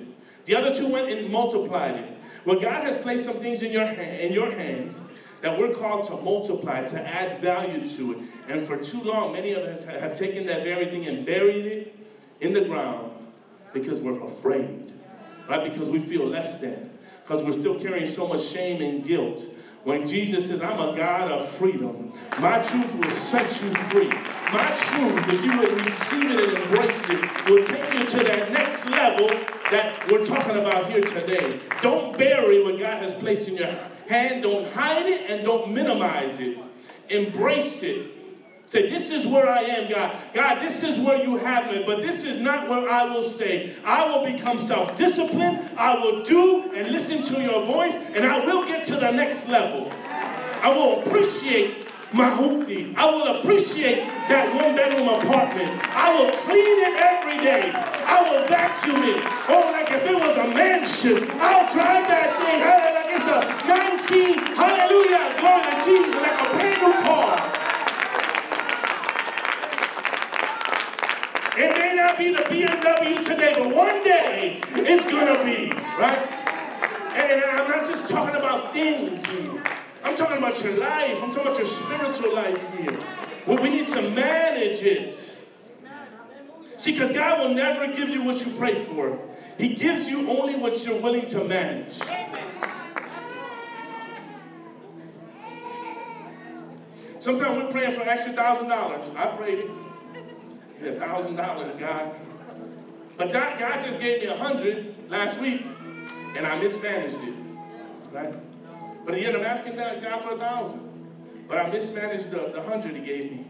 The 0.46 0.54
other 0.54 0.70
two 0.70 0.88
went 0.88 1.10
and 1.10 1.32
multiplied 1.32 1.96
it. 1.96 2.06
Well, 2.46 2.60
God 2.60 2.82
has 2.82 2.96
placed 2.96 3.24
some 3.24 3.36
things 3.36 3.62
in 3.62 3.72
your 3.72 3.86
hand, 3.86 4.22
in 4.22 4.32
your 4.32 4.50
hands 4.50 5.00
that 5.42 5.56
we're 5.58 5.68
called 5.68 6.04
to 6.04 6.16
multiply, 6.16 6.82
to 6.82 7.08
add 7.08 7.40
value 7.42 7.80
to 7.96 8.12
it. 8.12 8.18
And 8.48 8.62
for 8.62 8.76
too 8.76 9.02
long, 9.02 9.32
many 9.32 9.52
of 9.52 9.64
us 9.64 9.84
have 9.84 10.14
taken 10.14 10.46
that 10.46 10.62
very 10.62 10.86
thing 10.86 11.06
and 11.06 11.26
buried 11.26 11.66
it 11.66 11.82
in 12.40 12.52
the 12.52 12.62
ground 12.62 13.12
Because 13.72 14.00
we're 14.00 14.20
afraid, 14.20 14.92
right? 15.48 15.62
Because 15.62 15.90
we 15.90 16.00
feel 16.00 16.24
less 16.24 16.56
than, 16.56 16.90
because 17.24 17.44
we're 17.44 17.52
still 17.52 17.74
carrying 17.74 18.06
so 18.06 18.26
much 18.26 18.42
shame 18.42 18.80
and 18.80 19.04
guilt. 19.04 19.40
When 19.84 20.06
Jesus 20.06 20.46
says, 20.46 20.60
I'm 20.60 20.78
a 20.78 20.96
God 20.96 21.28
of 21.32 21.48
freedom, 21.56 22.12
my 22.38 22.62
truth 22.62 22.94
will 22.94 23.10
set 23.10 23.50
you 23.62 23.70
free. 23.90 24.08
My 24.52 24.72
truth, 24.74 25.28
if 25.28 25.44
you 25.44 25.58
will 25.58 25.76
receive 25.76 26.30
it 26.30 26.48
and 26.48 26.58
embrace 26.58 27.10
it, 27.10 27.50
will 27.50 27.64
take 27.64 27.92
you 27.92 28.06
to 28.06 28.16
that 28.24 28.52
next 28.52 28.88
level 28.88 29.28
that 29.72 30.08
we're 30.08 30.24
talking 30.24 30.56
about 30.56 30.88
here 30.92 31.00
today. 31.00 31.58
Don't 31.80 32.16
bury 32.16 32.62
what 32.62 32.78
God 32.78 33.02
has 33.02 33.12
placed 33.14 33.48
in 33.48 33.56
your 33.56 33.74
hand. 34.06 34.42
Don't 34.42 34.68
hide 34.68 35.06
it 35.06 35.28
and 35.28 35.44
don't 35.44 35.72
minimize 35.72 36.38
it. 36.38 36.58
Embrace 37.08 37.82
it. 37.82 38.21
Say, 38.72 38.88
this 38.88 39.10
is 39.10 39.26
where 39.26 39.46
I 39.46 39.60
am, 39.60 39.90
God. 39.90 40.10
God, 40.32 40.56
this 40.58 40.82
is 40.82 40.98
where 40.98 41.22
you 41.22 41.36
have 41.36 41.66
me, 41.66 41.82
but 41.84 42.00
this 42.00 42.24
is 42.24 42.38
not 42.38 42.70
where 42.70 42.88
I 42.88 43.02
will 43.02 43.22
stay. 43.22 43.60
I 43.84 44.02
will 44.02 44.24
become 44.24 44.58
self 44.58 44.96
disciplined. 44.96 45.58
I 45.76 45.92
will 45.92 46.24
do 46.24 46.72
and 46.74 46.88
listen 46.88 47.20
to 47.24 47.42
your 47.42 47.60
voice, 47.60 47.98
and 48.14 48.24
I 48.24 48.38
will 48.38 48.64
get 48.64 48.82
to 48.84 48.96
the 48.96 49.10
next 49.10 49.46
level. 49.46 49.90
I 50.62 50.70
will 50.70 51.02
appreciate 51.02 51.68
my 52.14 52.30
hoopty. 52.30 52.86
I 52.96 53.04
will 53.04 53.26
appreciate 53.26 53.98
that 54.28 54.48
one 54.54 54.74
bedroom 54.74 55.06
apartment. 55.06 55.68
I 55.94 56.08
will 56.08 56.30
clean 56.30 56.78
it 56.80 56.92
every 56.96 57.36
day. 57.36 57.70
I 57.74 58.22
will 58.22 58.40
vacuum 58.48 59.04
it. 59.04 59.20
Oh, 59.48 59.68
like 59.70 59.90
if 59.90 60.06
it 60.06 60.16
was 60.16 60.34
a 60.34 60.46
mansion, 60.46 61.18
I'll 61.40 61.70
drive 61.74 62.08
that 62.08 62.32
thing. 62.40 62.60
Like 62.96 63.12
it's 63.12 63.28
a 63.28 63.68
19, 63.68 64.38
hallelujah, 64.56 65.36
glory 65.36 65.60
to 65.60 65.84
Jesus, 65.84 66.14
like 66.22 66.40
a 66.40 66.52
brand 66.56 67.04
car. 67.04 67.61
Not 72.02 72.18
be 72.18 72.32
the 72.32 72.40
BMW 72.40 73.24
today, 73.24 73.54
but 73.56 73.72
one 73.72 74.02
day 74.02 74.60
it's 74.72 75.04
gonna 75.04 75.42
be, 75.44 75.70
right? 75.96 76.20
And 77.14 77.40
I'm 77.40 77.68
not 77.68 77.88
just 77.88 78.08
talking 78.08 78.34
about 78.34 78.72
things 78.72 79.24
here. 79.26 79.62
I'm 80.02 80.16
talking 80.16 80.38
about 80.38 80.60
your 80.64 80.74
life. 80.74 81.22
I'm 81.22 81.30
talking 81.30 81.42
about 81.42 81.58
your 81.58 81.66
spiritual 81.66 82.34
life 82.34 82.58
here. 82.76 82.98
Well, 83.46 83.62
we 83.62 83.70
need 83.70 83.88
to 83.90 84.02
manage 84.02 84.82
it. 84.82 85.14
See, 86.76 86.92
because 86.92 87.12
God 87.12 87.38
will 87.38 87.54
never 87.54 87.94
give 87.94 88.08
you 88.08 88.24
what 88.24 88.44
you 88.44 88.50
pray 88.56 88.84
for. 88.86 89.16
He 89.56 89.68
gives 89.68 90.10
you 90.10 90.28
only 90.28 90.56
what 90.56 90.84
you're 90.84 91.00
willing 91.00 91.28
to 91.28 91.44
manage. 91.44 92.00
Sometimes 97.20 97.56
we're 97.56 97.70
praying 97.70 97.92
for 97.92 98.00
extra 98.00 98.32
thousand 98.32 98.66
dollars. 98.66 99.08
I 99.14 99.26
prayed 99.36 99.60
it 99.60 99.70
a 100.86 100.98
thousand 100.98 101.36
dollars, 101.36 101.72
God. 101.78 102.14
But 103.16 103.32
God, 103.32 103.82
just 103.82 104.00
gave 104.00 104.22
me 104.22 104.26
a 104.26 104.36
hundred 104.36 104.96
last 105.08 105.38
week, 105.40 105.66
and 106.36 106.46
I 106.46 106.58
mismanaged 106.60 107.22
it. 107.22 107.34
Right? 108.12 108.34
But 109.04 109.14
ended 109.14 109.36
up 109.36 109.42
asking 109.42 109.76
God 109.76 110.22
for 110.22 110.34
a 110.34 110.38
thousand. 110.38 110.80
But 111.48 111.58
I 111.58 111.70
mismanaged 111.70 112.30
the, 112.30 112.50
the 112.54 112.62
hundred 112.62 112.96
he 112.96 113.00
gave 113.00 113.30
me. 113.30 113.46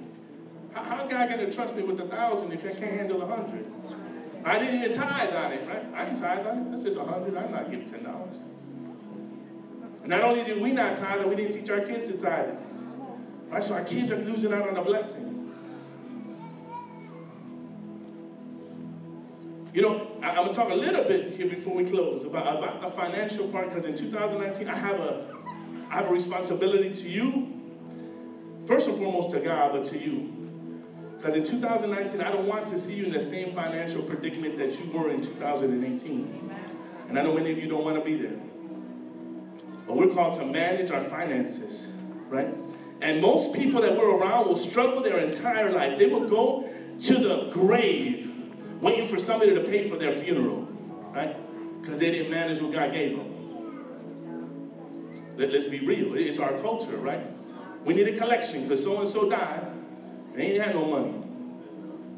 How, 0.72 0.82
how 0.82 1.06
God 1.06 1.28
gonna 1.28 1.52
trust 1.52 1.74
me 1.74 1.82
with 1.82 2.00
a 2.00 2.06
thousand 2.06 2.52
if 2.52 2.64
I 2.64 2.72
can't 2.72 2.92
handle 2.92 3.22
a 3.22 3.26
hundred? 3.26 3.64
I 4.44 4.58
didn't 4.58 4.82
even 4.82 4.92
tithe 4.92 5.34
on 5.34 5.52
it, 5.52 5.68
right? 5.68 5.84
I 5.94 6.04
didn't 6.04 6.20
tithe 6.20 6.46
on 6.46 6.58
it. 6.58 6.70
That's 6.70 6.82
just 6.82 6.96
a 6.96 7.04
hundred. 7.04 7.36
I'm 7.36 7.52
not 7.52 7.70
giving 7.70 7.88
ten 7.88 8.02
dollars. 8.02 8.38
Not 10.04 10.22
only 10.22 10.42
did 10.42 10.60
we 10.60 10.72
not 10.72 10.96
tithe, 10.96 11.24
we 11.26 11.36
didn't 11.36 11.52
teach 11.52 11.70
our 11.70 11.80
kids 11.80 12.06
to 12.06 12.14
tithe. 12.14 12.54
Right? 13.50 13.62
So 13.62 13.74
our 13.74 13.84
kids 13.84 14.10
are 14.10 14.16
losing 14.16 14.52
out 14.52 14.66
on 14.66 14.74
the 14.74 14.82
blessing. 14.82 15.41
You 19.72 19.80
know, 19.80 20.06
I, 20.22 20.30
am 20.30 20.36
gonna 20.36 20.52
talk 20.52 20.70
a 20.70 20.74
little 20.74 21.04
bit 21.04 21.32
here 21.32 21.48
before 21.48 21.74
we 21.74 21.84
close 21.84 22.24
about, 22.24 22.58
about 22.58 22.82
the 22.82 22.90
financial 22.90 23.48
part, 23.48 23.70
because 23.70 23.86
in 23.86 23.96
2019 23.96 24.68
I 24.68 24.76
have 24.76 25.00
a 25.00 25.34
I 25.90 25.96
have 25.96 26.06
a 26.06 26.12
responsibility 26.12 26.94
to 26.94 27.08
you, 27.08 27.60
first 28.66 28.88
and 28.88 28.98
foremost 28.98 29.30
to 29.30 29.40
God, 29.40 29.72
but 29.72 29.84
to 29.86 29.98
you. 29.98 30.28
Because 31.16 31.34
in 31.34 31.44
2019, 31.44 32.20
I 32.20 32.32
don't 32.32 32.46
want 32.46 32.66
to 32.68 32.78
see 32.78 32.94
you 32.94 33.04
in 33.04 33.12
the 33.12 33.22
same 33.22 33.54
financial 33.54 34.02
predicament 34.02 34.58
that 34.58 34.72
you 34.80 34.90
were 34.90 35.10
in 35.10 35.20
2018. 35.20 36.54
And 37.08 37.18
I 37.18 37.22
know 37.22 37.34
many 37.34 37.52
of 37.52 37.58
you 37.58 37.68
don't 37.68 37.84
want 37.84 37.96
to 37.96 38.04
be 38.04 38.16
there. 38.16 38.40
But 39.86 39.96
we're 39.96 40.08
called 40.08 40.38
to 40.40 40.46
manage 40.46 40.90
our 40.90 41.04
finances, 41.04 41.88
right? 42.28 42.48
And 43.02 43.20
most 43.20 43.54
people 43.54 43.82
that 43.82 43.96
we're 43.96 44.16
around 44.16 44.48
will 44.48 44.56
struggle 44.56 45.02
their 45.02 45.18
entire 45.18 45.70
life. 45.70 45.98
They 45.98 46.06
will 46.06 46.28
go 46.28 46.68
to 47.00 47.14
the 47.14 47.50
grave 47.52 48.21
waiting 48.82 49.08
for 49.08 49.18
somebody 49.18 49.54
to 49.54 49.60
pay 49.60 49.88
for 49.88 49.96
their 49.96 50.12
funeral, 50.12 50.66
right? 51.14 51.32
Because 51.80 52.00
they 52.00 52.10
didn't 52.10 52.30
manage 52.30 52.60
what 52.60 52.72
God 52.72 52.92
gave 52.92 53.12
them. 53.12 53.28
Let, 55.36 55.54
us 55.54 55.66
be 55.66 55.80
real. 55.80 56.14
It's 56.14 56.38
our 56.38 56.52
culture, 56.52 56.98
right? 56.98 57.22
We 57.84 57.94
need 57.94 58.08
a 58.08 58.12
collection 58.12 58.62
because 58.62 58.82
so 58.82 59.00
and 59.00 59.08
so 59.08 59.24
died. 59.24 59.64
And 60.30 60.36
they 60.36 60.44
ain't 60.44 60.62
had 60.62 60.74
no 60.74 60.84
money, 60.84 61.14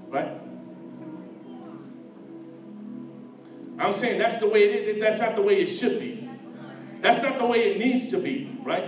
right? 0.09 0.29
I'm 3.79 3.93
saying 3.93 4.19
that's 4.19 4.37
the 4.37 4.47
way 4.47 4.65
it 4.65 4.73
is. 4.73 4.99
That's 5.01 5.19
not 5.21 5.35
the 5.35 5.43
way 5.43 5.61
it 5.61 5.69
should 5.69 5.99
be. 5.99 6.29
That's 7.03 7.23
not 7.23 7.39
the 7.39 7.45
way 7.47 7.65
it 7.65 7.79
needs 7.79 8.11
to 8.11 8.19
be, 8.19 8.47
right? 8.65 8.87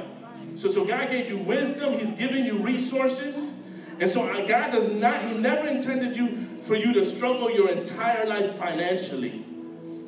So, 0.56 0.68
so 0.68 0.82
God 0.82 1.08
gave 1.10 1.28
you 1.28 1.38
wisdom. 1.38 1.92
He's 1.92 2.10
given 2.12 2.44
you 2.44 2.56
resources. 2.56 3.54
And 4.00 4.10
so 4.10 4.22
uh, 4.22 4.40
God 4.40 4.70
does 4.70 4.88
not, 4.88 5.20
He 5.22 5.34
never 5.34 5.66
intended 5.66 6.16
you 6.16 6.32
for 6.66 6.74
you 6.74 6.92
to 6.92 7.04
struggle 7.04 7.50
your 7.50 7.70
entire 7.70 8.26
life 8.26 8.58
financially. 8.58 9.44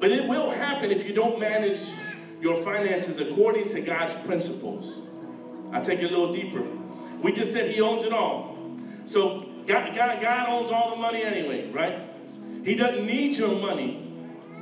But 0.01 0.13
it 0.13 0.29
will 0.29 0.51
happen 0.51 0.91
if 0.91 1.07
you 1.07 1.15
don't 1.15 1.39
manage 1.39 1.81
your 2.41 2.63
finances 2.63 3.19
according 3.19 3.69
to 3.71 3.81
God's 3.81 4.15
principles. 4.27 5.07
I'll 5.73 5.85
take 5.85 6.01
it 6.01 6.05
a 6.05 6.09
little 6.09 6.33
deeper. 6.33 6.65
We 7.23 7.33
just 7.33 7.53
said 7.53 7.71
He 7.71 7.81
owns 7.81 8.05
it 8.05 8.13
all. 8.13 8.57
So 9.07 9.49
God, 9.67 9.95
God, 9.95 10.21
God 10.21 10.49
owns 10.49 10.71
all 10.71 10.91
the 10.91 10.97
money 10.97 11.23
anyway, 11.23 11.71
right? 11.71 12.09
He 12.65 12.75
doesn't 12.75 13.07
need 13.07 13.37
your 13.37 13.59
money. 13.59 14.05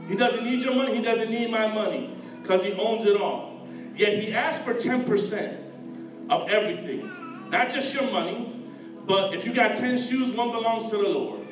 He 0.09 0.17
doesn't 0.17 0.45
need 0.45 0.63
your 0.63 0.75
money. 0.75 0.97
He 0.97 1.03
doesn't 1.03 1.31
need 1.31 1.51
my 1.51 1.67
money 1.67 2.17
because 2.41 2.63
He 2.63 2.73
owns 2.73 3.05
it 3.05 3.17
all. 3.17 3.69
Yet 3.95 4.15
He 4.15 4.33
asked 4.33 4.65
for 4.65 4.75
10% 4.75 6.31
of 6.31 6.49
everything. 6.49 7.09
Not 7.51 7.71
just 7.71 7.95
your 7.95 8.11
money, 8.11 8.65
but 9.07 9.35
if 9.35 9.45
you 9.45 9.53
got 9.53 9.77
10 9.77 9.99
shoes, 9.99 10.33
one 10.33 10.51
belongs 10.51 10.91
to 10.91 10.97
the 10.97 11.09
Lord. 11.09 11.46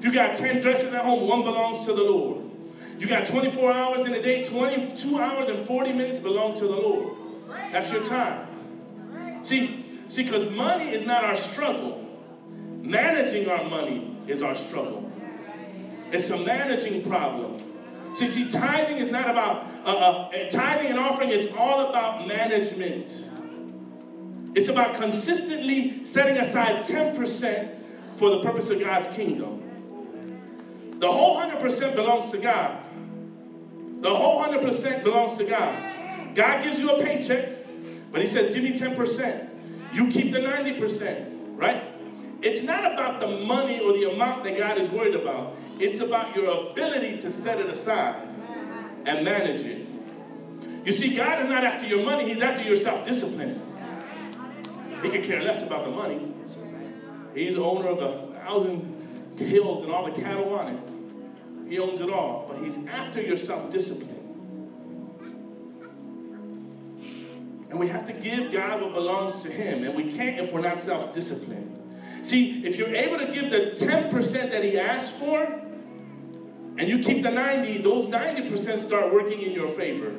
If 0.00 0.06
you 0.06 0.12
got 0.12 0.34
10 0.34 0.62
dresses 0.62 0.94
at 0.94 1.04
home, 1.04 1.28
one 1.28 1.42
belongs 1.42 1.84
to 1.84 1.92
the 1.92 2.02
Lord. 2.02 2.42
You 2.98 3.06
got 3.06 3.26
24 3.26 3.70
hours 3.70 4.00
in 4.06 4.14
a 4.14 4.22
day, 4.22 4.42
22 4.44 5.18
hours 5.18 5.48
and 5.48 5.66
40 5.66 5.92
minutes 5.92 6.18
belong 6.20 6.56
to 6.56 6.66
the 6.66 6.74
Lord. 6.74 7.12
That's 7.70 7.92
your 7.92 8.02
time. 8.06 8.48
See, 9.42 9.84
see, 10.08 10.22
because 10.22 10.46
money 10.56 10.88
is 10.88 11.04
not 11.04 11.22
our 11.22 11.34
struggle. 11.34 12.00
Managing 12.80 13.46
our 13.46 13.68
money 13.68 14.16
is 14.26 14.42
our 14.42 14.54
struggle. 14.54 15.06
It's 16.12 16.30
a 16.30 16.38
managing 16.38 17.06
problem. 17.06 17.58
See, 18.14 18.26
see, 18.26 18.48
tithing 18.50 18.96
is 18.96 19.10
not 19.10 19.28
about 19.28 19.66
uh, 19.84 19.90
uh, 19.90 20.48
tithing 20.48 20.88
and 20.88 20.98
offering. 20.98 21.28
It's 21.28 21.46
all 21.54 21.80
about 21.90 22.26
management. 22.26 23.28
It's 24.54 24.68
about 24.68 24.94
consistently 24.94 26.06
setting 26.06 26.38
aside 26.38 26.86
10% 26.86 27.68
for 28.16 28.30
the 28.30 28.38
purpose 28.38 28.70
of 28.70 28.80
God's 28.80 29.06
kingdom. 29.14 29.59
The 31.00 31.10
whole 31.10 31.40
100% 31.40 31.96
belongs 31.96 32.30
to 32.30 32.38
God. 32.38 32.86
The 34.02 34.12
whole 34.12 34.38
100% 34.38 35.02
belongs 35.02 35.38
to 35.38 35.44
God. 35.44 36.36
God 36.36 36.62
gives 36.62 36.78
you 36.78 36.90
a 36.90 37.02
paycheck, 37.02 38.12
but 38.12 38.20
He 38.20 38.26
says, 38.26 38.54
Give 38.54 38.62
me 38.62 38.72
10%. 38.78 39.94
You 39.94 40.10
keep 40.10 40.30
the 40.30 40.40
90%, 40.40 41.56
right? 41.56 41.82
It's 42.42 42.62
not 42.62 42.92
about 42.92 43.18
the 43.18 43.26
money 43.26 43.80
or 43.80 43.92
the 43.92 44.04
amount 44.14 44.44
that 44.44 44.56
God 44.56 44.78
is 44.78 44.90
worried 44.90 45.14
about. 45.14 45.54
It's 45.78 46.00
about 46.00 46.34
your 46.34 46.70
ability 46.70 47.18
to 47.20 47.30
set 47.30 47.58
it 47.58 47.68
aside 47.68 48.28
and 49.06 49.24
manage 49.24 49.62
it. 49.62 49.86
You 50.84 50.92
see, 50.92 51.14
God 51.14 51.40
is 51.40 51.48
not 51.48 51.64
after 51.64 51.86
your 51.86 52.04
money, 52.04 52.24
He's 52.24 52.42
after 52.42 52.62
your 52.62 52.76
self 52.76 53.06
discipline. 53.06 53.58
He 55.02 55.08
can 55.08 55.22
care 55.22 55.40
less 55.40 55.62
about 55.62 55.84
the 55.84 55.90
money. 55.90 56.34
He's 57.34 57.54
the 57.54 57.62
owner 57.62 57.88
of 57.88 58.00
a 58.00 58.32
thousand 58.34 59.38
hills 59.38 59.82
and 59.82 59.90
all 59.90 60.04
the 60.04 60.20
cattle 60.20 60.52
on 60.52 60.68
it. 60.68 60.89
He 61.70 61.78
owns 61.78 62.00
it 62.00 62.10
all, 62.10 62.46
but 62.50 62.60
he's 62.60 62.84
after 62.88 63.22
your 63.22 63.36
self-discipline. 63.36 64.08
And 67.70 67.78
we 67.78 67.86
have 67.86 68.08
to 68.08 68.12
give 68.12 68.50
God 68.50 68.82
what 68.82 68.92
belongs 68.92 69.40
to 69.44 69.48
him, 69.48 69.84
and 69.84 69.94
we 69.94 70.12
can't 70.12 70.40
if 70.40 70.52
we're 70.52 70.62
not 70.62 70.80
self-disciplined. 70.80 72.26
See, 72.26 72.66
if 72.66 72.76
you're 72.76 72.92
able 72.92 73.18
to 73.18 73.32
give 73.32 73.50
the 73.50 73.86
10% 73.86 74.50
that 74.50 74.64
he 74.64 74.80
asked 74.80 75.14
for, 75.20 75.44
and 76.76 76.88
you 76.88 76.98
keep 77.04 77.22
the 77.22 77.30
90, 77.30 77.82
those 77.82 78.06
90% 78.06 78.84
start 78.84 79.12
working 79.12 79.40
in 79.40 79.52
your 79.52 79.68
favor. 79.76 80.12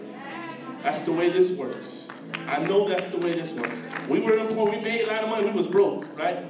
That's 0.84 1.00
the 1.00 1.12
way 1.12 1.32
this 1.32 1.52
works. 1.52 2.08
I 2.48 2.60
know 2.60 2.88
that's 2.88 3.12
the 3.12 3.18
way 3.18 3.34
this 3.34 3.52
works. 3.52 3.76
We 4.08 4.22
were 4.22 4.38
poor, 4.54 4.72
we 4.72 4.80
made 4.80 5.02
a 5.02 5.08
lot 5.08 5.24
of 5.24 5.30
money, 5.30 5.50
we 5.50 5.52
was 5.52 5.68
broke, 5.68 6.08
right? 6.18 6.46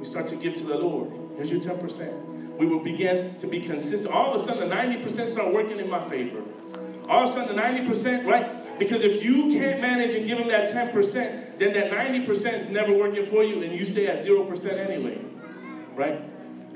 We 0.00 0.04
start 0.04 0.26
to 0.28 0.36
give 0.36 0.54
to 0.54 0.64
the 0.64 0.78
Lord. 0.78 1.12
Here's 1.36 1.52
your 1.52 1.60
10%. 1.60 2.29
We 2.60 2.66
will 2.66 2.78
begin 2.78 3.38
to 3.38 3.46
be 3.46 3.62
consistent. 3.62 4.12
All 4.12 4.34
of 4.34 4.42
a 4.42 4.44
sudden, 4.44 4.68
the 4.68 4.74
90% 4.74 5.32
start 5.32 5.54
working 5.54 5.78
in 5.78 5.88
my 5.88 6.06
favor. 6.10 6.42
All 7.08 7.24
of 7.24 7.30
a 7.30 7.32
sudden, 7.32 7.56
the 7.56 7.62
90%, 7.62 8.26
right? 8.26 8.78
Because 8.78 9.02
if 9.02 9.24
you 9.24 9.58
can't 9.58 9.80
manage 9.80 10.14
and 10.14 10.26
give 10.26 10.36
them 10.36 10.48
that 10.48 10.68
10%, 10.68 11.58
then 11.58 11.72
that 11.72 11.90
90% 11.90 12.58
is 12.58 12.68
never 12.68 12.92
working 12.92 13.26
for 13.30 13.42
you 13.42 13.62
and 13.62 13.72
you 13.72 13.86
stay 13.86 14.08
at 14.08 14.26
0% 14.26 14.76
anyway, 14.76 15.24
right? 15.94 16.20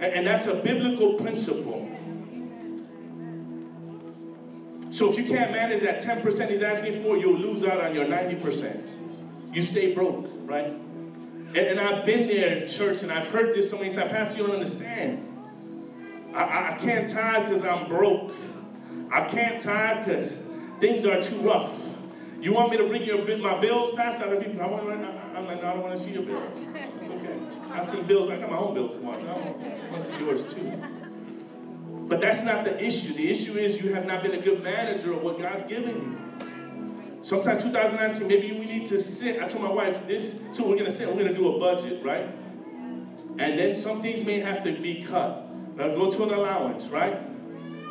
And, 0.01 0.27
that's 0.27 0.47
a 0.47 0.55
biblical 0.55 1.15
principle. 1.19 1.87
So 4.91 5.11
if 5.11 5.19
you 5.19 5.27
can't 5.27 5.53
manage 5.53 5.83
that 5.83 6.01
10% 6.03 6.51
he's 6.51 6.63
asking 6.63 7.03
for, 7.03 7.19
you'll 7.19 7.39
lose 7.39 7.63
out 7.63 7.85
on 7.85 7.95
your 7.95 8.07
90%. 8.07 9.55
You 9.55 9.61
stay 9.61 9.95
broke, 9.95 10.31
right? 10.47 10.67
And, 10.67 11.57
and 11.57 11.79
I've 11.79 12.07
been 12.07 12.27
there 12.27 12.67
church 12.67 13.03
and 13.03 13.13
I've 13.13 13.29
heard 13.29 13.55
this 13.55 13.71
so 13.71 13.77
many 13.77 13.93
times. 13.93 14.11
Pastor, 14.11 14.39
you 14.39 14.47
don't 14.47 14.57
understand. 14.57 15.34
I, 16.35 16.75
I 16.75 16.79
can't 16.79 17.09
tithe 17.09 17.45
because 17.45 17.63
I'm 17.63 17.89
broke. 17.89 18.33
I 19.11 19.21
can't 19.29 19.61
tithe 19.63 20.05
because 20.05 20.31
things 20.81 21.07
are 21.07 21.23
too 21.23 21.41
rough. 21.41 21.73
You 22.41 22.53
want 22.53 22.71
me 22.71 22.77
to 22.79 22.85
bring 22.85 23.03
you 23.03 23.17
my 23.43 23.61
bills, 23.61 23.93
Pastor? 23.93 24.25
Other 24.25 24.37
people, 24.37 24.61
I 24.61 24.67
want. 24.67 24.85
I'm 24.85 25.47
like, 25.47 25.61
no, 25.61 25.69
I 25.69 25.75
don't 25.75 25.83
want 25.83 25.97
to 25.97 26.03
see 26.03 26.11
your 26.13 26.23
bills. 26.23 26.69
It's 27.01 27.11
okay. 27.11 27.39
I 27.73 27.83
see 27.83 28.03
bills. 28.03 28.29
I 28.29 28.39
got 28.39 28.51
my 28.51 28.57
own 28.57 28.75
bills 28.75 28.95
to 28.95 29.01
watch. 29.01 29.21
I 29.25 29.35
want 29.91 30.05
to 30.05 30.13
see 30.13 30.19
yours 30.19 30.45
too. 30.45 30.69
But 32.09 32.21
that's 32.21 32.43
not 32.43 32.65
the 32.65 32.75
issue. 32.85 33.13
The 33.15 33.31
issue 33.31 33.57
is 33.57 33.79
you 33.79 33.91
have 33.91 34.05
not 34.05 34.23
been 34.23 34.35
a 34.35 34.39
good 34.39 34.57
manager 34.57 35.13
of 35.13 35.23
what 35.23 35.37
God's 35.39 35.63
given 35.65 35.97
you. 35.99 36.17
Sometime 37.23 37.59
2019, 37.59 38.27
maybe 38.27 38.53
we 38.53 38.67
need 38.67 38.85
to 38.87 38.99
sit. 38.99 39.37
I 39.39 39.47
told 39.47 39.63
my 39.63 39.69
wife 39.69 40.01
this, 40.07 40.41
too. 40.55 40.65
we're 40.65 40.77
gonna 40.77 40.91
sit. 40.91 41.09
We're 41.11 41.17
gonna 41.17 41.31
do 41.31 41.47
a 41.47 41.53
budget, 41.53 41.97
right? 42.03 42.27
And 43.39 43.57
then 43.57 43.75
some 43.75 43.99
things 43.99 44.23
may 44.25 44.39
have 44.39 44.63
to 44.63 44.73
be 44.73 44.97
cut. 44.97 45.33
Now 45.77 45.89
go 45.89 46.11
to 46.11 46.23
an 46.23 46.31
allowance, 46.31 46.89
right? 46.89 47.19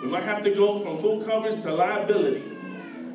We 0.01 0.07
might 0.07 0.23
have 0.23 0.43
to 0.43 0.49
go 0.49 0.81
from 0.83 0.99
full 0.99 1.23
coverage 1.23 1.61
to 1.63 1.73
liability. 1.73 2.43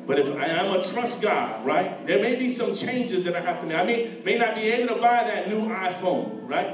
But 0.05 0.19
if 0.19 0.31
I 0.37 0.47
am 0.47 0.71
a 0.71 0.81
trust 0.91 1.21
God, 1.21 1.65
right? 1.65 2.05
There 2.07 2.19
may 2.19 2.35
be 2.35 2.49
some 2.49 2.75
changes 2.75 3.23
that 3.25 3.35
I 3.35 3.41
have 3.41 3.59
to 3.61 3.67
make. 3.67 3.77
I 3.77 3.83
may, 3.83 4.21
may 4.23 4.37
not 4.37 4.55
be 4.55 4.61
able 4.61 4.95
to 4.95 5.01
buy 5.01 5.23
that 5.23 5.49
new 5.49 5.61
iPhone, 5.67 6.47
right? 6.47 6.67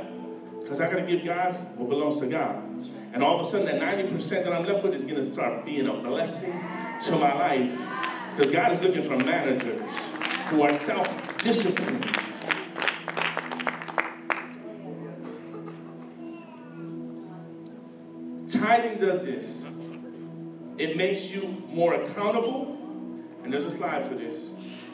Because 0.62 0.79
I 0.79 0.89
got 0.89 0.95
to 0.95 1.03
give 1.03 1.25
God 1.25 1.53
what 1.77 1.89
belongs 1.89 2.19
to 2.21 2.27
God. 2.27 2.55
And 3.13 3.21
all 3.23 3.39
of 3.39 3.45
a 3.45 3.49
sudden, 3.49 3.65
that 3.65 3.75
90% 3.75 4.43
that 4.43 4.53
I'm 4.53 4.63
left 4.63 4.84
with 4.84 4.93
is 4.93 5.03
going 5.03 5.15
to 5.15 5.23
start 5.23 5.65
being 5.65 5.88
a 5.88 5.93
blessing 5.93 6.51
to 7.03 7.17
my 7.17 7.34
life. 7.34 7.71
Because 8.36 8.51
God 8.51 8.71
is 8.71 8.81
looking 8.81 9.03
for 9.03 9.15
managers 9.17 9.79
who 10.49 10.62
are 10.62 10.73
self 10.73 11.08
Tithing 18.75 18.99
does 18.99 19.23
this 19.23 19.63
it 20.77 20.97
makes 20.97 21.31
you 21.31 21.47
more 21.69 21.93
accountable, 21.93 22.77
and 23.43 23.53
there's 23.53 23.63
a 23.63 23.71
slide 23.71 24.09
for 24.09 24.15
this. 24.15 24.49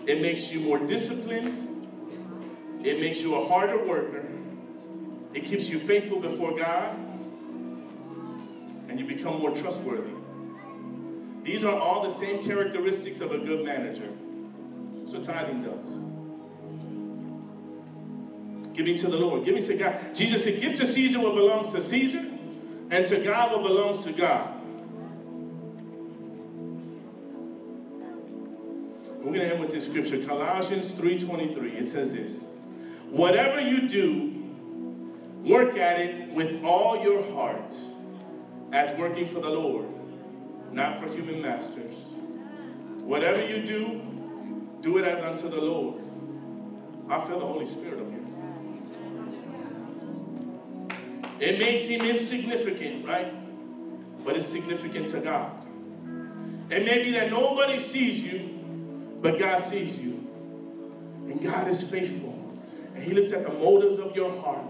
It 0.06 0.22
makes 0.22 0.54
you 0.54 0.60
more 0.60 0.78
disciplined, 0.78 1.90
it 2.86 3.00
makes 3.00 3.22
you 3.22 3.34
a 3.34 3.48
harder 3.48 3.84
worker, 3.84 4.24
it 5.34 5.46
keeps 5.46 5.68
you 5.68 5.80
faithful 5.80 6.20
before 6.20 6.56
God 6.56 6.96
and 8.88 9.00
you 9.00 9.06
become 9.06 9.40
more 9.40 9.56
trustworthy. 9.56 10.12
These 11.44 11.64
are 11.64 11.74
all 11.74 12.04
the 12.04 12.14
same 12.14 12.46
characteristics 12.46 13.20
of 13.20 13.32
a 13.32 13.40
good 13.40 13.66
manager. 13.66 14.12
So 15.08 15.24
tithing 15.24 15.64
does. 15.64 15.90
Giving 18.76 18.98
to 19.00 19.08
the 19.08 19.18
Lord, 19.18 19.44
giving 19.46 19.64
to 19.64 19.76
God. 19.76 19.96
Jesus 20.14 20.44
said, 20.44 20.62
Give 20.62 20.76
to 20.76 20.86
Caesar 20.86 21.20
what 21.20 21.34
belongs 21.34 21.74
to 21.74 21.82
Caesar, 21.82 22.31
and 22.92 23.08
to 23.08 23.22
God 23.22 23.54
what 23.54 23.64
belongs 23.64 24.04
to 24.04 24.12
God. 24.12 24.54
We're 29.18 29.38
going 29.38 29.40
to 29.40 29.54
end 29.54 29.60
with 29.62 29.72
this 29.72 29.86
scripture, 29.86 30.26
Colossians 30.26 30.92
3:23. 30.92 31.80
It 31.80 31.88
says 31.88 32.12
this: 32.12 32.46
Whatever 33.10 33.62
you 33.62 33.88
do, 33.88 34.44
work 35.50 35.78
at 35.78 36.00
it 36.00 36.32
with 36.34 36.64
all 36.66 37.02
your 37.02 37.24
heart 37.32 37.74
as 38.74 38.98
working 39.00 39.28
for 39.34 39.40
the 39.40 39.50
Lord, 39.50 39.86
not 40.72 41.00
for 41.00 41.08
human 41.08 41.42
masters. 41.42 41.96
Whatever 43.04 43.46
you 43.46 43.66
do, 43.66 44.02
do 44.82 44.98
it 44.98 45.06
as 45.06 45.22
unto 45.22 45.50
the 45.50 45.62
Lord. 45.62 46.02
I 47.10 47.26
feel 47.26 47.40
the 47.40 47.46
Holy 47.46 47.68
Spirit 47.68 48.00
It 51.42 51.58
may 51.58 51.88
seem 51.88 52.02
insignificant, 52.02 53.04
right? 53.04 53.34
But 54.24 54.38
it's 54.38 54.46
significant 54.46 55.10
to 55.10 55.22
God. 55.22 55.66
It 56.70 56.86
may 56.86 57.04
be 57.04 57.12
that 57.14 57.32
nobody 57.32 57.84
sees 57.84 58.24
you, 58.24 58.60
but 59.22 59.40
God 59.40 59.64
sees 59.64 59.98
you. 59.98 60.12
And 61.28 61.42
God 61.42 61.68
is 61.68 61.90
faithful. 61.90 62.38
And 62.94 63.04
He 63.04 63.14
looks 63.14 63.32
at 63.32 63.42
the 63.42 63.54
motives 63.54 63.98
of 63.98 64.16
your 64.16 64.30
heart. 64.40 64.64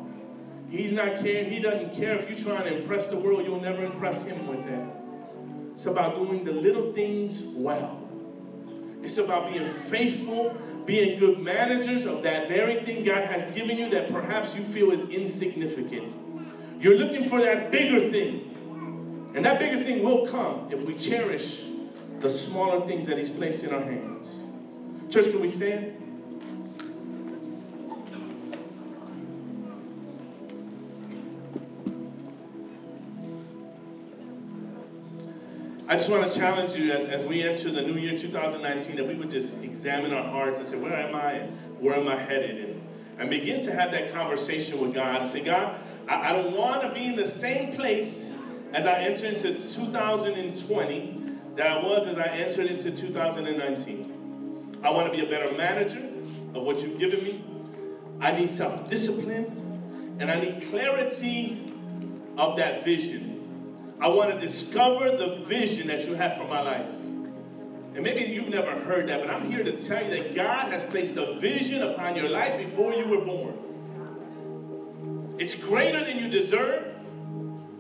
He's 0.70 0.94
not 0.94 1.20
caring. 1.20 1.52
He 1.52 1.60
doesn't 1.60 1.94
care 1.94 2.16
if 2.16 2.30
you're 2.30 2.56
trying 2.56 2.64
to 2.64 2.78
impress 2.78 3.08
the 3.08 3.20
world. 3.20 3.46
You'll 3.46 3.60
never 3.60 3.84
impress 3.84 4.24
him 4.24 4.48
with 4.48 4.66
that. 4.68 4.96
It's 5.74 5.86
about 5.86 6.16
doing 6.16 6.46
the 6.46 6.54
little 6.54 6.94
things 6.94 7.44
well. 7.54 8.08
It's 9.04 9.18
about 9.18 9.52
being 9.52 9.70
faithful, 9.90 10.56
being 10.86 11.20
good 11.20 11.40
managers 11.40 12.06
of 12.06 12.24
that 12.24 12.48
very 12.48 12.86
thing 12.86 13.04
God 13.04 13.26
has 13.26 13.54
given 13.54 13.78
you 13.78 13.90
that 13.90 14.14
perhaps 14.14 14.56
you 14.56 14.64
feel 14.66 14.92
is 14.92 15.10
insignificant. 15.10 16.21
You're 16.82 16.96
looking 16.96 17.30
for 17.30 17.40
that 17.40 17.72
bigger 17.72 18.10
thing. 18.10 19.30
And 19.36 19.46
that 19.46 19.60
bigger 19.60 19.84
thing 19.84 20.04
will 20.04 20.28
come 20.28 20.68
if 20.72 20.82
we 20.84 20.96
cherish 20.98 21.66
the 22.20 22.30
smaller 22.30 22.88
things 22.88 23.06
that 23.06 23.20
He's 23.20 23.30
placed 23.30 23.64
in 23.64 23.72
our 23.72 23.82
hands. 23.82 24.48
Church, 25.14 25.26
can 25.26 25.42
we 25.42 25.50
stand? 25.50 25.98
I 35.88 35.98
just 35.98 36.10
want 36.10 36.32
to 36.32 36.36
challenge 36.36 36.74
you 36.74 36.92
as, 36.94 37.06
as 37.08 37.26
we 37.28 37.44
enter 37.44 37.70
the 37.70 37.84
new 37.84 38.00
year 38.00 38.18
2019 38.18 38.96
that 38.96 39.06
we 39.06 39.14
would 39.14 39.30
just 39.30 39.62
examine 39.62 40.14
our 40.14 40.24
hearts 40.24 40.58
and 40.58 40.68
say, 40.68 40.78
where 40.78 40.96
am 40.96 41.14
I 41.14 41.42
where 41.80 41.96
am 41.96 42.08
I 42.08 42.18
headed? 42.18 42.70
And, 42.70 42.82
and 43.20 43.30
begin 43.30 43.64
to 43.66 43.76
have 43.76 43.92
that 43.92 44.12
conversation 44.14 44.80
with 44.80 44.96
God 44.96 45.22
and 45.22 45.30
say, 45.30 45.44
God, 45.44 45.81
I, 46.08 46.30
I 46.30 46.34
don't 46.34 46.56
want 46.56 46.82
to 46.82 46.94
be 46.94 47.06
in 47.06 47.16
the 47.16 47.28
same 47.28 47.74
place 47.76 48.32
as 48.74 48.86
I 48.86 49.00
enter 49.00 49.26
into 49.26 49.54
2020 49.54 51.22
that 51.56 51.68
I 51.68 51.84
was 51.84 52.08
as 52.08 52.18
I 52.18 52.28
entered 52.28 52.68
into 52.68 52.92
2019. 52.92 54.80
I 54.84 54.90
want 54.90 55.12
to 55.12 55.18
be 55.18 55.26
a 55.26 55.30
better 55.30 55.56
manager 55.56 56.08
of 56.56 56.64
what 56.64 56.82
you've 56.82 56.98
given 56.98 57.24
me. 57.24 57.44
I 58.20 58.32
need 58.32 58.50
self 58.50 58.88
discipline 58.90 60.18
and 60.20 60.32
I 60.32 60.40
need 60.40 60.70
clarity 60.70 61.74
of 62.38 62.58
that 62.58 62.84
vision. 62.84 63.98
I 64.00 64.08
want 64.08 64.32
to 64.32 64.48
discover 64.48 65.16
the 65.16 65.44
vision 65.46 65.88
that 65.88 66.08
you 66.08 66.14
have 66.14 66.36
for 66.38 66.46
my 66.48 66.62
life. 66.62 66.88
And 67.94 68.04
maybe 68.04 68.22
you've 68.32 68.48
never 68.48 68.72
heard 68.72 69.10
that, 69.10 69.20
but 69.20 69.30
I'm 69.30 69.52
here 69.52 69.64
to 69.64 69.78
tell 69.78 70.04
you 70.04 70.10
that 70.12 70.34
God 70.34 70.72
has 70.72 70.84
placed 70.86 71.18
a 71.18 71.38
vision 71.40 71.84
upon 71.84 72.16
your 72.16 72.30
life 72.30 72.58
before 72.58 72.94
you 72.94 73.06
were 73.08 73.24
born. 73.24 73.58
It's 75.42 75.56
greater 75.56 76.06
than 76.06 76.20
you 76.20 76.28
deserve, 76.28 76.86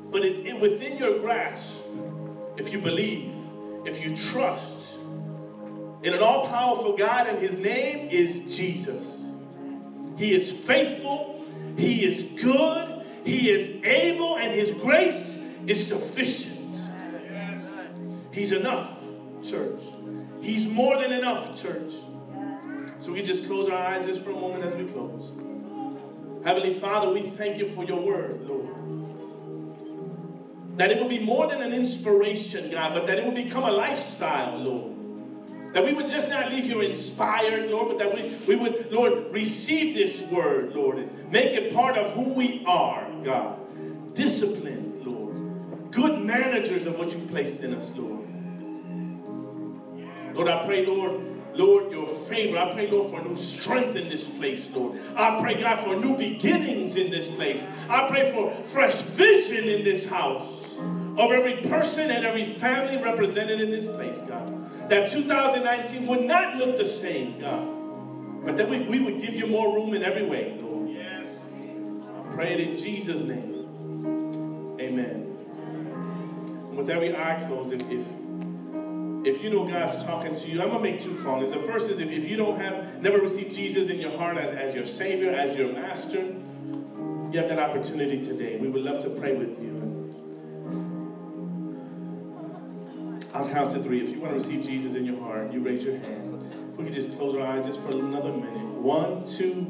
but 0.09 0.23
it's 0.25 0.41
within 0.59 0.97
your 0.97 1.19
grasp 1.19 1.83
if 2.57 2.73
you 2.73 2.79
believe, 2.79 3.35
if 3.85 4.03
you 4.03 4.15
trust 4.15 4.97
in 6.01 6.15
an 6.15 6.23
all 6.23 6.47
powerful 6.47 6.97
God, 6.97 7.27
and 7.27 7.37
His 7.37 7.59
name 7.59 8.09
is 8.09 8.57
Jesus. 8.57 9.27
He 10.17 10.33
is 10.33 10.51
faithful, 10.51 11.39
He 11.77 12.03
is 12.03 12.23
good, 12.41 13.05
He 13.23 13.51
is 13.51 13.85
able, 13.85 14.39
and 14.39 14.51
His 14.51 14.71
grace 14.71 15.37
is 15.67 15.87
sufficient. 15.87 16.75
He's 18.31 18.53
enough, 18.53 18.89
church. 19.43 19.81
He's 20.41 20.67
more 20.67 20.97
than 20.97 21.11
enough, 21.11 21.61
church. 21.61 21.93
So 23.01 23.11
we 23.11 23.21
just 23.21 23.45
close 23.45 23.69
our 23.69 23.77
eyes 23.77 24.07
just 24.07 24.23
for 24.23 24.31
a 24.31 24.35
moment 24.35 24.63
as 24.63 24.75
we 24.75 24.85
close. 24.85 25.31
Heavenly 26.43 26.73
Father, 26.79 27.13
we 27.13 27.29
thank 27.31 27.57
you 27.57 27.69
for 27.69 27.83
your 27.83 28.01
word, 28.01 28.41
Lord. 28.41 28.67
That 30.77 30.91
it 30.91 30.99
will 31.01 31.09
be 31.09 31.19
more 31.19 31.47
than 31.47 31.61
an 31.61 31.73
inspiration, 31.73 32.71
God, 32.71 32.93
but 32.93 33.05
that 33.07 33.19
it 33.19 33.25
will 33.25 33.33
become 33.33 33.63
a 33.63 33.71
lifestyle, 33.71 34.57
Lord. 34.57 35.73
That 35.73 35.85
we 35.85 35.93
would 35.93 36.07
just 36.07 36.29
not 36.29 36.51
leave 36.51 36.65
here 36.65 36.81
inspired, 36.81 37.69
Lord, 37.69 37.89
but 37.89 37.97
that 37.99 38.13
we, 38.13 38.35
we 38.47 38.55
would, 38.55 38.91
Lord, 38.91 39.31
receive 39.31 39.95
this 39.95 40.23
word, 40.31 40.73
Lord, 40.73 40.97
and 40.97 41.31
make 41.31 41.53
it 41.53 41.73
part 41.73 41.95
of 41.97 42.13
who 42.13 42.33
we 42.33 42.63
are, 42.65 43.07
God. 43.23 43.57
Disciplined, 44.15 45.05
Lord. 45.05 45.91
good 45.91 46.23
managers 46.23 46.85
of 46.85 46.97
what 46.97 47.11
you 47.11 47.25
placed 47.27 47.61
in 47.61 47.73
us, 47.73 47.95
Lord. 47.97 48.25
Lord, 50.33 50.47
I 50.47 50.65
pray, 50.65 50.85
Lord, 50.85 51.30
Lord, 51.53 51.91
your 51.91 52.09
favor. 52.27 52.57
I 52.57 52.73
pray, 52.73 52.89
Lord, 52.89 53.09
for 53.11 53.21
new 53.21 53.35
strength 53.35 53.95
in 53.95 54.09
this 54.09 54.27
place, 54.37 54.69
Lord. 54.73 54.99
I 55.15 55.39
pray, 55.41 55.61
God, 55.61 55.83
for 55.83 55.95
new 55.95 56.15
beginnings 56.17 56.95
in 56.95 57.11
this 57.11 57.27
place. 57.35 57.65
I 57.89 58.07
pray 58.07 58.31
for 58.31 58.51
fresh 58.71 59.01
vision 59.01 59.67
in 59.67 59.83
this 59.83 60.05
house 60.05 60.77
of 61.17 61.31
every 61.31 61.61
person 61.63 62.09
and 62.09 62.25
every 62.25 62.53
family 62.53 63.01
represented 63.01 63.59
in 63.59 63.69
this 63.69 63.87
place, 63.87 64.17
God. 64.27 64.89
That 64.89 65.09
2019 65.09 66.07
would 66.07 66.21
not 66.21 66.57
look 66.57 66.77
the 66.77 66.85
same, 66.85 67.39
God. 67.39 67.67
But 68.45 68.57
that 68.57 68.69
we, 68.69 68.87
we 68.87 68.99
would 68.99 69.21
give 69.21 69.35
you 69.35 69.47
more 69.47 69.75
room 69.75 69.93
in 69.93 70.03
every 70.03 70.25
way, 70.25 70.57
Lord. 70.61 70.89
Yes. 70.89 71.27
I 72.15 72.33
pray 72.33 72.53
it 72.53 72.59
in 72.59 72.77
Jesus' 72.77 73.21
name. 73.21 74.77
Amen. 74.79 75.27
With 76.75 76.89
every 76.89 77.15
eye 77.15 77.43
closed, 77.47 77.73
if, 77.73 77.81
if 77.91 78.20
if 79.23 79.43
you 79.43 79.49
know 79.49 79.67
God's 79.67 80.03
talking 80.03 80.35
to 80.35 80.47
you, 80.47 80.61
I'm 80.61 80.69
gonna 80.69 80.81
make 80.81 80.99
two 80.99 81.15
callings. 81.23 81.51
The 81.51 81.59
first 81.59 81.89
is 81.89 81.99
if, 81.99 82.09
if 82.09 82.25
you 82.25 82.37
don't 82.37 82.59
have 82.59 83.01
never 83.01 83.19
received 83.19 83.53
Jesus 83.53 83.89
in 83.89 83.99
your 83.99 84.11
heart 84.11 84.37
as, 84.37 84.51
as 84.51 84.73
your 84.73 84.85
Savior, 84.85 85.29
as 85.29 85.55
your 85.55 85.71
master, 85.71 86.35
you 87.31 87.39
have 87.39 87.47
that 87.47 87.59
opportunity 87.59 88.21
today. 88.21 88.57
We 88.57 88.67
would 88.67 88.81
love 88.81 89.01
to 89.03 89.09
pray 89.09 89.33
with 89.33 89.61
you. 89.61 89.79
I'll 93.33 93.49
count 93.49 93.71
to 93.71 93.81
three. 93.81 94.01
If 94.01 94.09
you 94.09 94.19
want 94.19 94.33
to 94.33 94.39
receive 94.39 94.65
Jesus 94.65 94.93
in 94.93 95.05
your 95.05 95.17
heart, 95.19 95.53
you 95.53 95.61
raise 95.61 95.85
your 95.85 95.95
hand. 95.95 96.43
If 96.71 96.77
we 96.77 96.83
could 96.85 96.93
just 96.93 97.17
close 97.17 97.35
our 97.35 97.41
eyes 97.41 97.65
just 97.65 97.79
for 97.81 97.89
another 97.89 98.31
minute. 98.31 98.65
One, 98.75 99.25
two, 99.25 99.65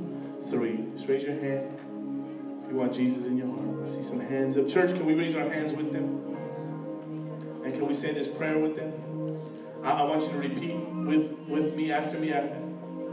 three. 0.49 0.83
Just 0.95 1.07
raise 1.07 1.25
your 1.25 1.35
hand. 1.35 1.77
If 2.63 2.71
you 2.71 2.75
want 2.75 2.93
Jesus 2.93 3.25
in 3.27 3.37
your 3.37 3.47
heart. 3.47 3.67
I 3.83 3.87
see 3.87 4.01
some 4.01 4.19
hands 4.19 4.57
up. 4.57 4.67
Church, 4.67 4.95
can 4.95 5.05
we 5.05 5.13
raise 5.13 5.35
our 5.35 5.47
hands 5.47 5.73
with 5.73 5.91
them? 5.91 6.05
And 7.63 7.75
can 7.75 7.85
we 7.85 7.93
say 7.93 8.13
this 8.13 8.27
prayer 8.27 8.57
with 8.57 8.75
them? 8.75 9.10
I, 9.83 9.91
I 9.91 10.03
want 10.03 10.23
you 10.23 10.29
to 10.31 10.37
repeat 10.37 10.75
with, 11.07 11.31
with 11.49 11.75
me 11.75 11.91
after 11.91 12.19
me. 12.19 12.31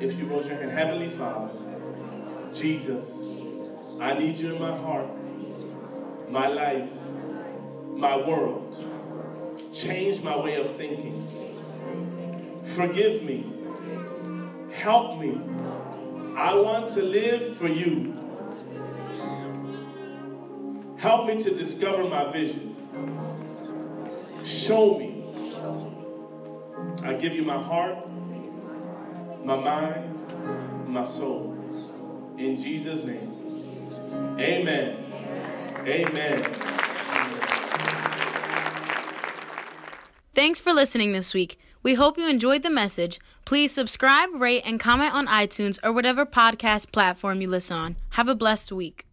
If 0.00 0.18
you 0.18 0.26
raise 0.26 0.46
your 0.46 0.56
hand, 0.56 0.70
Heavenly 0.70 1.10
Father, 1.16 1.50
Jesus, 2.54 3.06
I 4.00 4.16
need 4.18 4.38
you 4.38 4.54
in 4.54 4.60
my 4.60 4.76
heart, 4.76 5.06
my 6.30 6.46
life, 6.46 6.88
my 7.96 8.16
world. 8.26 8.84
Change 9.72 10.22
my 10.22 10.36
way 10.36 10.56
of 10.56 10.66
thinking. 10.76 11.26
Forgive 12.76 13.22
me. 13.24 13.52
Help 14.72 15.20
me. 15.20 15.40
I 16.36 16.54
want 16.54 16.90
to 16.90 17.02
live 17.02 17.56
for 17.56 17.66
you. 17.68 18.14
Help 20.96 21.26
me 21.26 21.42
to 21.42 21.50
discover 21.50 22.04
my 22.04 22.30
vision. 22.32 22.74
Show 24.44 24.98
me 24.98 25.07
I 27.02 27.14
give 27.14 27.32
you 27.32 27.42
my 27.42 27.60
heart, 27.62 27.96
my 29.44 29.56
mind, 29.56 30.88
my 30.88 31.04
soul. 31.04 31.54
In 32.38 32.56
Jesus' 32.56 33.04
name. 33.04 34.36
Amen. 34.38 35.04
Amen. 35.86 36.42
Thanks 40.34 40.60
for 40.60 40.72
listening 40.72 41.12
this 41.12 41.34
week. 41.34 41.58
We 41.82 41.94
hope 41.94 42.18
you 42.18 42.28
enjoyed 42.28 42.62
the 42.62 42.70
message. 42.70 43.18
Please 43.44 43.72
subscribe, 43.72 44.28
rate, 44.34 44.62
and 44.64 44.78
comment 44.78 45.14
on 45.14 45.26
iTunes 45.26 45.78
or 45.82 45.92
whatever 45.92 46.24
podcast 46.24 46.92
platform 46.92 47.40
you 47.40 47.48
listen 47.48 47.76
on. 47.76 47.96
Have 48.10 48.28
a 48.28 48.34
blessed 48.34 48.70
week. 48.70 49.07